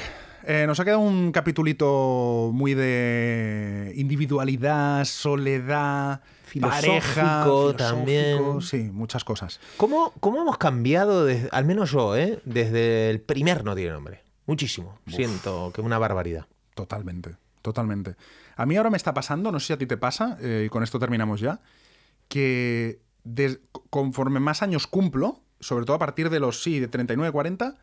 [0.46, 8.60] eh, nos ha quedado un capitulito muy de individualidad, soledad, Filosófico pareja, filosófico, también.
[8.62, 9.60] Sí, muchas cosas.
[9.76, 12.40] ¿Cómo, cómo hemos cambiado, desde- al menos yo, ¿eh?
[12.44, 14.22] desde el primer no tiene nombre?
[14.46, 14.98] Muchísimo.
[15.06, 16.46] Siento que una barbaridad.
[16.74, 18.16] Totalmente, totalmente.
[18.56, 20.68] A mí ahora me está pasando, no sé si a ti te pasa, eh, y
[20.70, 21.60] con esto terminamos ya,
[22.28, 23.00] que
[23.90, 27.76] conforme más años cumplo, sobre todo a partir de los, sí, de 39, 40,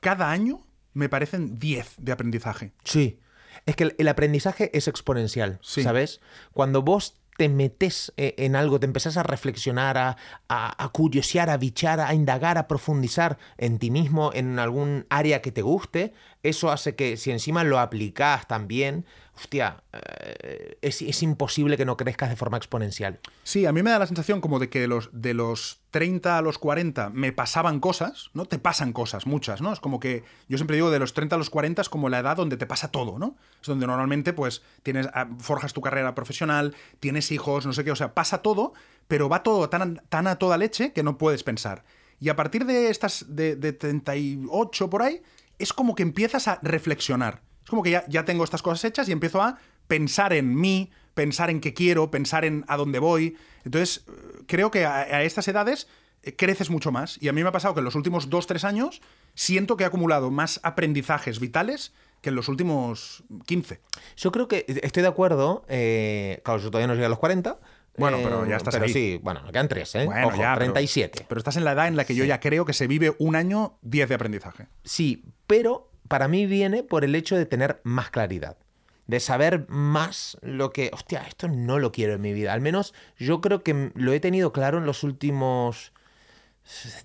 [0.00, 0.60] cada año
[0.94, 2.72] me parecen 10 de aprendizaje.
[2.84, 3.18] Sí.
[3.66, 5.82] Es que el, el aprendizaje es exponencial, Sí.
[5.82, 6.20] ¿sabes?
[6.52, 10.16] Cuando vos te metes eh, en algo, te empezás a reflexionar, a,
[10.48, 15.40] a, a curiosear, a bichar, a indagar, a profundizar en ti mismo, en algún área
[15.40, 19.06] que te guste, eso hace que si encima lo aplicás también,
[19.42, 23.18] hostia, eh, es, imposible que no crezcas de forma exponencial.
[23.42, 26.38] Sí, a mí me da la sensación como de que de los, de los 30
[26.38, 28.46] a los 40 me pasaban cosas, ¿no?
[28.46, 29.72] Te pasan cosas, muchas, ¿no?
[29.72, 32.20] Es como que yo siempre digo de los 30 a los 40 es como la
[32.20, 33.36] edad donde te pasa todo, ¿no?
[33.60, 37.90] Es donde normalmente pues tienes ah, forjas tu carrera profesional, tienes hijos, no sé qué,
[37.90, 38.74] o sea, pasa todo,
[39.08, 41.84] pero va todo tan, tan a toda leche que no puedes pensar.
[42.20, 45.20] Y a partir de estas de, de 38 por ahí,
[45.58, 47.42] es como que empiezas a reflexionar.
[47.72, 49.56] Como que ya, ya tengo estas cosas hechas y empiezo a
[49.86, 53.34] pensar en mí, pensar en qué quiero, pensar en a dónde voy.
[53.64, 55.88] Entonces, eh, creo que a, a estas edades
[56.22, 57.16] eh, creces mucho más.
[57.22, 59.00] Y a mí me ha pasado que en los últimos dos, tres años
[59.34, 63.80] siento que he acumulado más aprendizajes vitales que en los últimos 15.
[64.18, 67.58] Yo creo que estoy de acuerdo, eh, claro, yo todavía no llegué a los 40.
[67.96, 68.92] Bueno, eh, pero ya estás Pero ahí.
[68.92, 70.04] sí, bueno, me quedan tres, ¿eh?
[70.04, 71.24] Bueno, Ojo, ya, pero- 37.
[71.26, 73.34] Pero, estás en la edad en la que yo ya creo que se vive un
[73.34, 74.66] año 10 de aprendizaje.
[74.84, 78.58] Sí, pero para mí viene por el hecho de tener más claridad.
[79.06, 82.52] De saber más lo que, hostia, esto no lo quiero en mi vida.
[82.52, 85.94] Al menos yo creo que lo he tenido claro en los últimos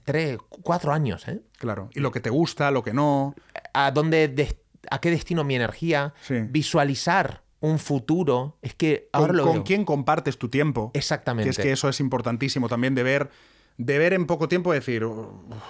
[0.03, 1.41] tres, cuatro años, ¿eh?
[1.57, 1.89] Claro.
[1.93, 3.33] Y lo que te gusta, lo que no.
[3.73, 4.57] A dónde,
[4.91, 6.35] a qué destino mi energía, Sí.
[6.49, 8.57] visualizar un futuro.
[8.61, 9.63] Es que ahora con, lo con veo.
[9.63, 10.91] quién compartes tu tiempo.
[10.93, 11.45] Exactamente.
[11.45, 13.29] Que es que eso es importantísimo también de ver,
[13.77, 15.27] de ver en poco tiempo decir, "Uf,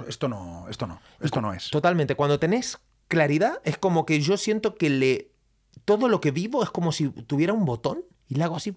[0.08, 1.70] esto no, esto no, esto no es.
[1.70, 2.16] Totalmente.
[2.16, 5.32] Cuando tenés claridad, es como que yo siento que le.
[5.86, 8.74] Todo lo que vivo es como si tuviera un botón y le hago así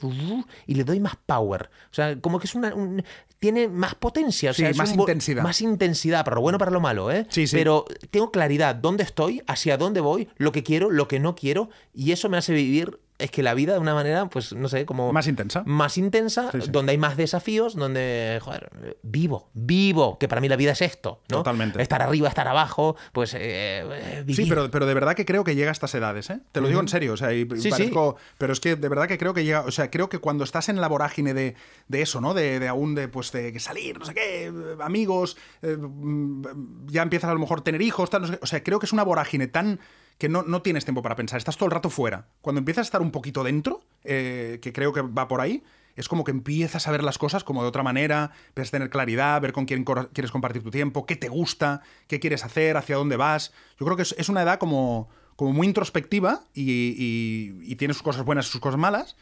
[0.67, 1.71] y le doy más power.
[1.91, 2.75] O sea, como que es una.
[2.75, 3.03] un-
[3.41, 4.51] tiene más potencia.
[4.51, 5.43] O Sí, sea, es más un intensidad.
[5.43, 7.27] Más intensidad, para lo bueno para lo malo, ¿eh?
[7.31, 7.57] Sí, sí.
[7.57, 11.71] Pero tengo claridad dónde estoy, hacia dónde voy, lo que quiero, lo que no quiero,
[11.95, 13.01] y eso me hace vivir.
[13.21, 15.13] Es que la vida de una manera, pues no sé, como.
[15.13, 15.63] Más intensa.
[15.67, 16.71] Más intensa, Sí, sí.
[16.71, 18.71] donde hay más desafíos, donde, joder,
[19.03, 21.39] vivo, vivo, que para mí la vida es esto, ¿no?
[21.39, 21.81] Totalmente.
[21.83, 25.55] Estar arriba, estar abajo, pues eh, eh, Sí, pero, pero de verdad que creo que
[25.55, 26.41] llega a estas edades, ¿eh?
[26.53, 29.07] Te lo digo en serio, o sea, y Sí, parezco- pero es que de verdad
[29.09, 31.55] que creo que llega, o sea, creo que cuando estás en la vorágine de,
[31.89, 32.35] de eso, ¿no?
[32.35, 37.31] De, de aún de, pues, de salir, no sé qué, amigos, eh, mm, ya empiezas
[37.31, 38.41] a lo mejor a tener hijos, tal, no sé qué.
[38.43, 39.81] o sea, creo que es una vorágine tan
[40.21, 42.29] que no, no tienes tiempo para pensar, estás todo el rato fuera.
[42.43, 45.65] Cuando empiezas a estar un poquito dentro, eh, que creo que va por ahí,
[45.97, 48.91] es como que empiezas a ver las cosas como de otra manera, empiezas a tener
[48.91, 52.97] claridad, ver con quién quieres compartir tu tiempo, qué te gusta, qué quieres hacer, hacia
[52.97, 53.53] dónde vas.
[53.79, 58.03] Yo creo que es, es una edad como, como muy introspectiva y- y tiene sus
[58.03, 59.17] cosas buenas y sus cosas malas,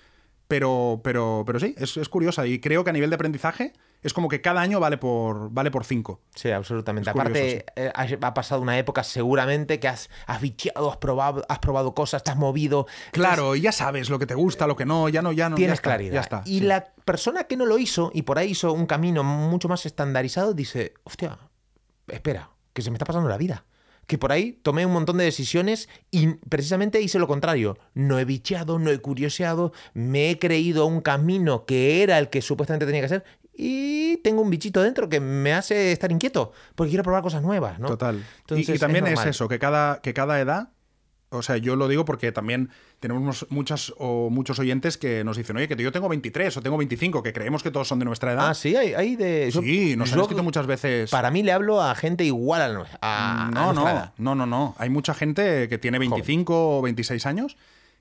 [0.48, 4.14] pero, pero, pero sí, es, es curiosa y creo que a nivel de aprendizaje es
[4.14, 6.20] como que cada año vale por, vale por cinco.
[6.34, 7.10] Sí, absolutamente.
[7.10, 11.44] Es Aparte, eh, ha ha pasado una época seguramente que has, has bicheado, has probado,
[11.48, 12.86] has probado cosas, te has movido.
[13.12, 15.56] Claro, y ya sabes lo que te gusta, lo que no, ya no, ya no.
[15.56, 16.14] ya Tienes está, claridad.
[16.14, 16.42] Ya está.
[16.44, 16.64] y sí.
[16.64, 20.54] la persona que no lo hizo y por ahí hizo un camino mucho más estandarizado
[20.54, 21.38] dice, hostia,
[22.06, 23.64] espera, que se me está pasando la vida.
[24.08, 27.78] Que por ahí tomé un montón de decisiones y precisamente hice lo contrario.
[27.94, 32.42] No he bicheado, no he curioseado, me he creído un camino que era el que
[32.42, 36.90] supuestamente tenía que hacer y tengo un bichito dentro que me hace estar inquieto porque
[36.90, 37.86] quiero probar cosas nuevas, ¿no?
[37.88, 38.16] Total.
[38.16, 39.28] Y- Entonces, y, es también es, normal.
[39.28, 40.70] eso, que cada, que cada edad,
[41.30, 42.70] o sea, yo lo digo porque también
[43.00, 46.78] tenemos muchas o muchos oyentes que nos dicen, oye, que yo tengo 23 o tengo
[46.78, 48.48] 25, que creemos que todos son de nuestra edad.
[48.48, 49.50] Ah, sí, hay, hay de...
[49.52, 51.10] sí, nos han escrito muchas veces.
[51.10, 54.12] Para mí le hablo a gente igual a, a, no, nuestra no, edad.
[54.16, 54.74] no, no, no.
[54.78, 57.56] Hay mucha gente que tiene 25 o 26 años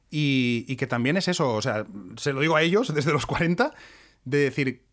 [0.09, 1.85] y, y que también es eso, o sea,
[2.17, 3.73] se lo digo a ellos desde los 40,
[4.25, 4.85] de decir,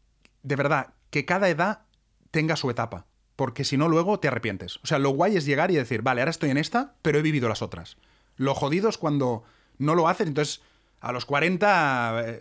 [0.42, 1.82] de verdad, que cada edad
[2.30, 3.06] tenga su etapa,
[3.36, 4.78] porque si no luego te arrepientes.
[4.82, 7.22] O sea, lo guay es llegar y decir, vale, ahora estoy en esta, pero he
[7.22, 7.96] vivido las otras.
[8.36, 9.44] Lo jodido es cuando
[9.78, 10.60] no lo haces, entonces
[11.00, 12.40] a los 40, eh,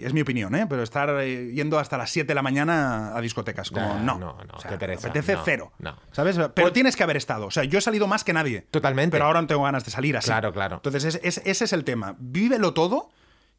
[0.00, 0.66] es mi opinión, ¿eh?
[0.68, 4.18] pero estar eh, yendo hasta las 7 de la mañana a discotecas, como no.
[4.18, 5.72] no, no, O sea, qué pereza, me apetece no, cero.
[5.78, 5.96] no.
[6.12, 6.38] ¿Sabes?
[6.54, 7.46] Pero tienes que haber estado.
[7.46, 8.62] O sea, yo he salido más que nadie.
[8.70, 9.12] Totalmente.
[9.14, 10.26] Pero ahora no tengo ganas de salir así.
[10.28, 10.76] Claro, claro.
[10.76, 12.14] Entonces, es- es- ese es el tema.
[12.18, 13.10] Vívelo todo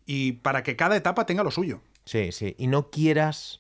[0.06, 1.82] y para que cada etapa tenga lo suyo.
[2.06, 2.56] Sí, sí.
[2.58, 3.60] Y no quieras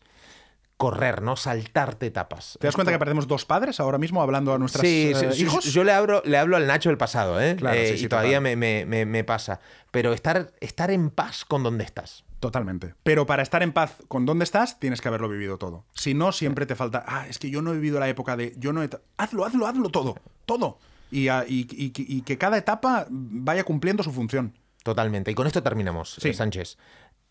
[0.79, 1.35] correr, ¿no?
[1.35, 2.57] Saltarte etapas.
[2.57, 5.43] ¿Te das cuenta que perdemos dos padres ahora mismo hablando a nuestros Sí, sí, sí,
[5.43, 5.65] hijos?
[5.65, 7.57] Yo le hablo, le hablo al Nacho del pasado, ¿eh?
[7.57, 9.59] Claro, Eh, sí, y todavía me, me- me- me pasa.
[9.91, 12.23] Pero estar, estar en paz con donde estás.
[12.39, 12.95] Totalmente.
[13.03, 15.83] Pero para estar en paz con dónde estás, tienes que haberlo vivido todo.
[15.93, 17.03] Si no, siempre te falta.
[17.05, 18.53] Ah, es que yo no he vivido la época de.
[18.57, 18.87] Yo no he.
[18.87, 19.01] ta-".
[19.17, 20.15] Hazlo, hazlo, hazlo todo.
[20.45, 20.79] Todo.
[21.11, 24.53] Y, a- y- y- y que cada etapa vaya cumpliendo su función.
[24.83, 25.29] Totalmente.
[25.29, 26.29] Y con esto terminamos, Sí.
[26.29, 26.77] eh, Sánchez.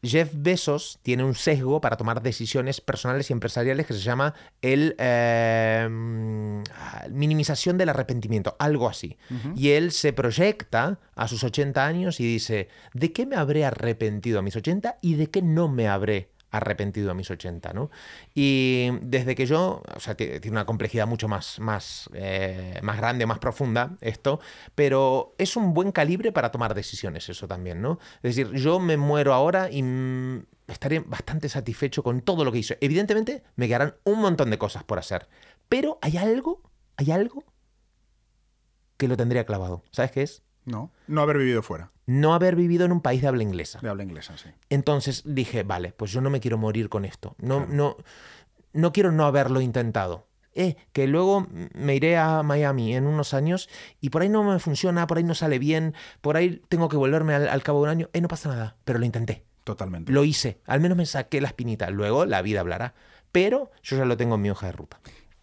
[0.03, 4.95] Jeff Bezos tiene un sesgo para tomar decisiones personales y empresariales que se llama el
[4.99, 6.63] eh, mm,
[7.11, 9.17] minimización del arrepentimiento, algo así.
[9.57, 14.39] Y él se proyecta a sus 80 años y dice, ¿de qué me habré arrepentido
[14.39, 17.91] a mis 80 y de qué no me habré arrepentido a mis 80, ¿no?
[18.35, 22.97] Y desde que yo, o sea, ti- tiene una complejidad mucho más, más, eh, más
[22.97, 24.41] grande, más profunda esto,
[24.75, 27.99] pero es un buen calibre para tomar decisiones eso también, ¿no?
[28.23, 32.59] Es decir, yo me muero ahora y mm, estaré bastante satisfecho con todo lo que
[32.59, 32.79] hice.
[32.81, 35.29] Evidentemente me quedarán un montón de cosas por hacer,
[35.69, 36.63] pero hay algo,
[36.97, 37.45] hay algo
[38.97, 39.83] que lo tendría clavado.
[39.93, 40.43] ¿Sabes qué es?
[40.69, 40.91] No.
[41.07, 41.91] No haber vivido fuera.
[42.07, 43.81] No haber vivido en un país de habla inglesa.
[43.81, 44.51] De habla inglesa, sí.
[44.71, 47.35] Entonces dije, vale, pues yo no me quiero morir con esto.
[47.39, 47.97] No, no,
[48.73, 50.27] no quiero no haberlo intentado.
[50.55, 53.69] Eh, que luego me iré a Miami en unos años
[54.01, 56.97] y por ahí no me funciona, por ahí no sale bien, por ahí tengo que
[56.97, 58.11] volverme al, al cabo de un año.
[58.13, 59.45] Eh, no pasa nada, pero lo intenté.
[59.65, 60.13] Totalmente.
[60.13, 60.61] Lo hice.
[60.67, 61.91] Al menos me saqué la espinita.
[61.91, 62.95] Luego la vida hablará.
[63.33, 64.99] Pero yo ya lo tengo en mi hoja de ruta.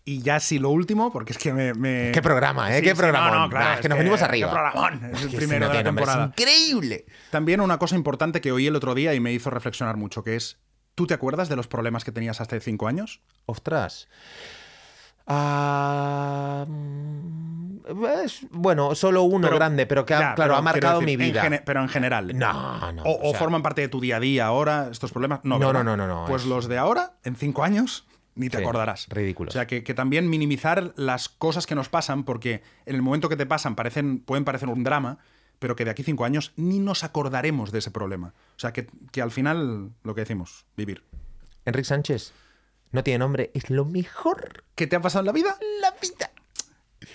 [0.07, 1.73] Y ya sí lo último, porque es que me.
[1.73, 2.77] me- Qué programa, ¿eh?
[2.77, 3.31] Sí, Qué sí, programón.
[3.31, 4.49] No, no, claro, es que nos venimos arriba.
[4.49, 4.93] Qué programón.
[5.15, 6.25] Es el Es primero no de la nombre, es temporada.
[6.27, 7.05] increíble.
[7.31, 10.35] También una cosa importante que oí el otro día y me hizo reflexionar mucho, que
[10.35, 10.59] es.
[10.93, 13.21] ¿Tú te acuerdas de los problemas que tenías hasta hace cinco años?
[13.47, 14.07] Ostras.
[15.27, 16.65] Ah,
[18.23, 21.17] es- bueno, solo uno Pero- grande, pero que ha, Ya, claro, pero ha marcado decir,
[21.17, 21.61] mi vida.
[21.65, 22.37] pero en general.
[22.37, 23.03] No, no.
[23.03, 25.39] O, o sea, forman parte de tu día a día ahora estos problemas.
[25.43, 28.49] No, No, no, no, no, no, Pues es- los de ahora, en cinco años, ni
[28.49, 29.07] te Sí, acordarás.
[29.09, 29.53] ridículos.
[29.53, 33.29] O sea, que, que también minimizar las cosas que nos pasan, porque en el momento
[33.29, 35.17] que te pasan parecen, pueden parecer un drama,
[35.59, 38.33] pero que de aquí cinco años ni nos acordaremos de ese problema.
[38.55, 41.03] O sea, que, que al final, lo que decimos, vivir.
[41.65, 42.33] Enrique Sánchez
[42.91, 45.55] no tiene nombre, es lo mejor ¿Qué te ha pasado en la vida?
[45.81, 46.31] la vida.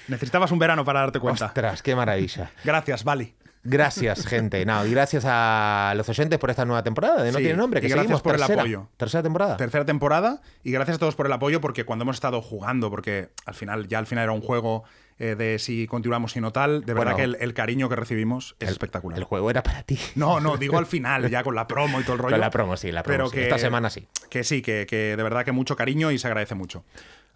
[0.09, 1.47] Necesitabas un verano para darte cuenta.
[1.47, 2.51] Ostras, qué maravilla.
[2.65, 3.35] Gracias, Vali.
[3.63, 4.65] Gracias, gente.
[4.65, 7.79] No, y gracias a los oyentes por esta nueva temporada de No Sí, tiene nombre.
[7.79, 8.89] y Que gracias seguimos por el apoyo.
[8.97, 9.57] Tercera temporada.
[9.59, 13.31] Tercera temporada y gracias a todos por el apoyo porque cuando hemos estado jugando, porque
[13.45, 14.85] al final ya al final era un juego
[15.19, 17.17] eh, de si continuamos y no tal, de verdad Bueno.
[17.17, 19.19] que el, el cariño que recibimos es espectacular.
[19.19, 19.99] El juego era para ti.
[20.15, 22.33] No, no, digo al final, ya con la promo y todo el rollo.
[22.35, 23.17] Con la promo, sí, la promo.
[23.19, 23.35] Pero sí.
[23.37, 24.07] que, Esta semana sí.
[24.31, 26.85] Que sí, que, que de verdad que mucho cariño y se agradece mucho.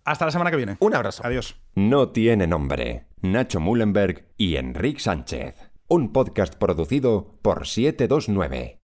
[0.06, 0.76] Hasta la semana que viene.
[0.80, 1.22] Un abrazo.
[1.26, 1.56] Adiós.
[1.74, 3.04] No tiene nombre.
[3.20, 5.54] Nacho Mullenberg y Enrique Sánchez.
[5.86, 8.78] Un podcast producido por 729.